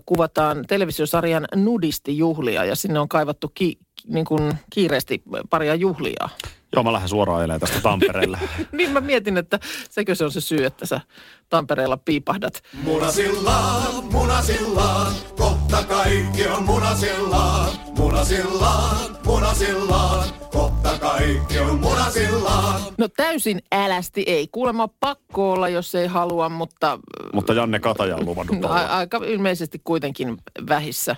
kuvataan 0.07 0.65
televisiosarjan 0.69 1.47
nudistijuhlia 1.55 2.65
ja 2.65 2.77
sinne 2.77 2.99
on 2.99 3.09
kaivattu 3.09 3.49
ki, 3.49 3.79
niin 4.07 4.25
kuin 4.25 4.53
kiireesti 4.71 5.23
paria 5.51 5.75
juhlia. 5.75 6.29
Joo, 6.77 6.83
mä 6.83 6.93
lähden 6.93 7.09
suoraan 7.09 7.39
ajelemaan 7.39 7.61
tästä 7.61 7.81
Tampereelle. 7.81 8.39
niin 8.73 8.91
mä 8.91 9.01
mietin, 9.01 9.37
että 9.37 9.59
sekö 9.91 10.15
se 10.15 10.25
on 10.25 10.33
se 10.33 10.41
syy, 10.41 10.65
että 10.65 10.87
sä 10.87 11.01
Tampereella 11.49 11.97
piipahdat. 11.97 12.63
Munasillaan, 12.83 14.05
munasillaan, 14.13 15.13
kohta 15.39 15.83
kaikki 15.85 16.47
on 16.47 16.63
munasillaan. 16.65 17.71
Munasillaan, 17.99 19.17
munasillaan, 19.27 20.25
kohta 20.53 20.99
kaikki 21.01 21.59
on 21.59 21.79
munasillaan. 21.81 22.81
No 22.99 23.09
täysin 23.09 23.63
älästi 23.73 24.25
ei. 24.27 24.49
Kuulemma 24.53 24.89
pakko 24.89 25.53
olla, 25.53 25.69
jos 25.69 25.95
ei 25.95 26.07
halua, 26.07 26.49
mutta 26.49 26.99
Mutta 27.33 27.53
Janne 27.53 27.79
Kataja 27.81 28.17
on 28.17 28.27
luvannut 28.27 28.65
a- 28.65 28.69
aika 28.97 29.21
ilmeisesti 29.27 29.81
kuitenkin 29.85 30.37
vähissä, 30.69 31.17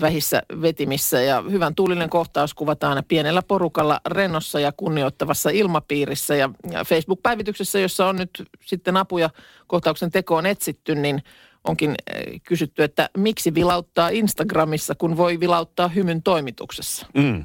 vähissä 0.00 0.42
vetimissä. 0.60 1.22
Ja 1.22 1.44
hyvän 1.50 1.74
tuulinen 1.74 2.10
kohtaus 2.10 2.54
kuvataan 2.54 3.04
pienellä 3.08 3.42
porukalla 3.42 4.00
rennossa 4.06 4.60
ja 4.60 4.72
kunnioittavassa 4.72 5.50
ilmapiirissä. 5.50 6.34
Ja 6.36 6.50
Facebook-päivityksessä, 6.86 7.78
jossa 7.78 8.06
on 8.06 8.16
nyt 8.16 8.30
sitten 8.64 8.96
apuja 8.96 9.30
kohtauksen 9.66 10.10
tekoon 10.10 10.46
etsitty, 10.46 10.94
niin 10.94 11.22
onkin 11.64 11.94
eh, 12.14 12.40
kysytty, 12.42 12.82
että 12.82 13.10
miksi 13.16 13.54
vilauttaa 13.54 14.08
Instagramissa, 14.08 14.94
kun 14.94 15.16
voi 15.16 15.40
vilauttaa 15.40 15.88
hymyn 15.88 16.22
toimituksessa. 16.22 17.06
Mm. 17.14 17.44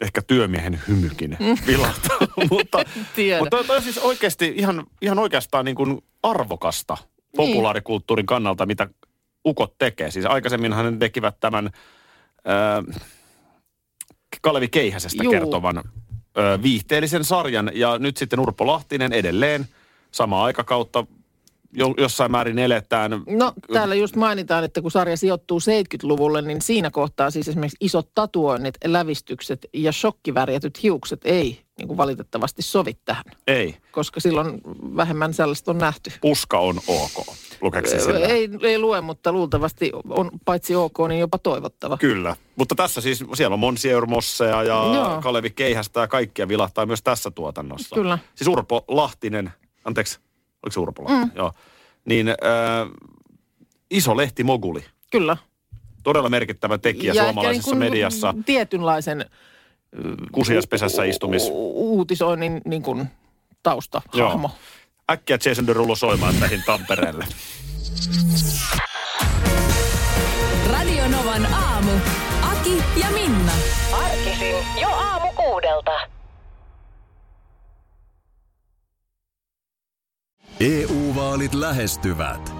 Ehkä 0.00 0.22
työmiehen 0.22 0.80
hymykin 0.88 1.36
vilahtaa. 1.66 2.18
mutta 2.50 2.84
Tiedä. 3.14 3.40
mutta 3.40 3.56
toi, 3.56 3.64
toi 3.64 3.76
on 3.76 3.82
siis 3.82 3.98
oikeasti 3.98 4.52
ihan, 4.56 4.86
ihan 5.02 5.18
oikeastaan 5.18 5.64
niin 5.64 5.74
kuin 5.74 5.98
arvokasta 6.22 6.96
populaarikulttuurin 7.36 8.26
kannalta, 8.26 8.66
mitä 8.66 8.88
ukot 9.46 9.74
tekee. 9.78 10.10
Siis 10.10 10.26
aikaisemminhan 10.26 10.92
ne 10.92 10.98
tekivät 10.98 11.36
tämän 11.40 11.66
äh, 11.66 13.02
Kalevi 14.42 14.68
Keihäsestä 14.68 15.24
Juu. 15.24 15.32
kertovan 15.32 15.78
äh, 15.78 16.62
viihteellisen 16.62 17.24
sarjan. 17.24 17.70
Ja 17.74 17.98
nyt 17.98 18.16
sitten 18.16 18.40
Urpo 18.40 18.66
Lahtinen 18.66 19.12
edelleen 19.12 19.66
samaa 20.10 20.44
aikakautta 20.44 21.06
jo, 21.72 21.94
jossain 21.98 22.30
määrin 22.30 22.58
eletään. 22.58 23.10
No 23.26 23.52
täällä 23.72 23.94
just 23.94 24.16
mainitaan, 24.16 24.64
että 24.64 24.82
kun 24.82 24.90
sarja 24.90 25.16
sijoittuu 25.16 25.58
70-luvulle, 25.58 26.42
niin 26.42 26.62
siinä 26.62 26.90
kohtaa 26.90 27.30
siis 27.30 27.48
esimerkiksi 27.48 27.76
isot 27.80 28.08
tatuoinnit, 28.14 28.74
lävistykset 28.84 29.66
ja 29.72 29.92
shokkivärjätyt 29.92 30.82
hiukset 30.82 31.20
ei 31.24 31.60
niin 31.80 31.88
kuin 31.88 31.96
valitettavasti 31.96 32.62
sovi 32.62 32.96
tähän, 33.04 33.24
Ei, 33.46 33.76
koska 33.92 34.20
silloin 34.20 34.60
vähemmän 34.96 35.34
sellaista 35.34 35.70
on 35.70 35.78
nähty. 35.78 36.12
puska 36.20 36.58
on 36.58 36.80
ok. 36.86 37.26
Lukeeko 37.60 37.88
sillä? 37.88 38.18
Ei, 38.26 38.48
ei 38.62 38.78
lue, 38.78 39.00
mutta 39.00 39.32
luultavasti 39.32 39.90
on 40.08 40.30
paitsi 40.44 40.74
ok, 40.76 40.98
niin 41.08 41.20
jopa 41.20 41.38
toivottava. 41.38 41.96
Kyllä, 41.98 42.36
mutta 42.56 42.74
tässä 42.74 43.00
siis 43.00 43.24
siellä 43.34 43.54
on 43.54 43.60
Monsieur 43.60 44.06
Mossea 44.06 44.62
ja 44.62 44.74
Joo. 44.94 45.20
Kalevi 45.22 45.50
Keihästä 45.50 46.00
ja 46.00 46.08
kaikkia 46.08 46.48
vilahtaa 46.48 46.86
myös 46.86 47.02
tässä 47.02 47.30
tuotannossa. 47.30 47.94
Kyllä. 47.94 48.18
Siis 48.34 48.48
Urpo 48.48 48.84
Lahtinen, 48.88 49.50
anteeksi, 49.84 50.18
oliko 50.62 50.72
se 50.72 50.80
Urpo 50.80 51.02
Lahtinen? 51.04 51.28
Mm. 51.28 51.36
Joo. 51.36 51.52
Niin 52.04 52.28
äh, 52.28 52.34
iso 53.90 54.16
lehti 54.16 54.44
Moguli, 54.44 54.84
Kyllä. 55.10 55.36
todella 56.02 56.28
merkittävä 56.28 56.78
tekijä 56.78 57.12
Ja 57.12 57.22
suomalaisessa 57.24 57.70
ehkä 57.70 57.80
niin 57.80 57.92
mediassa. 57.92 58.34
Tietynlaisen 58.46 59.30
Kusiaspesässä 60.32 61.04
istumis. 61.04 61.48
u- 61.50 61.94
uutisoinnin 61.96 62.60
niin 62.64 62.82
kuin 62.82 63.06
taustahahmo. 63.62 64.48
Joo. 64.48 64.58
Äkkiä 65.10 65.38
Jason 65.44 65.66
Derulo 65.66 65.94
soimaan 65.96 66.34
tähän 66.34 66.62
Tampereelle. 66.66 67.24
Radio 70.72 71.08
Novan 71.08 71.54
aamu. 71.54 71.90
Aki 72.42 72.82
ja 73.00 73.10
Minna. 73.10 73.52
Arkisin 73.92 74.54
jo 74.80 74.88
aamu 74.88 75.32
kuudelta. 75.32 75.90
EU-vaalit 80.60 81.54
lähestyvät. 81.54 82.59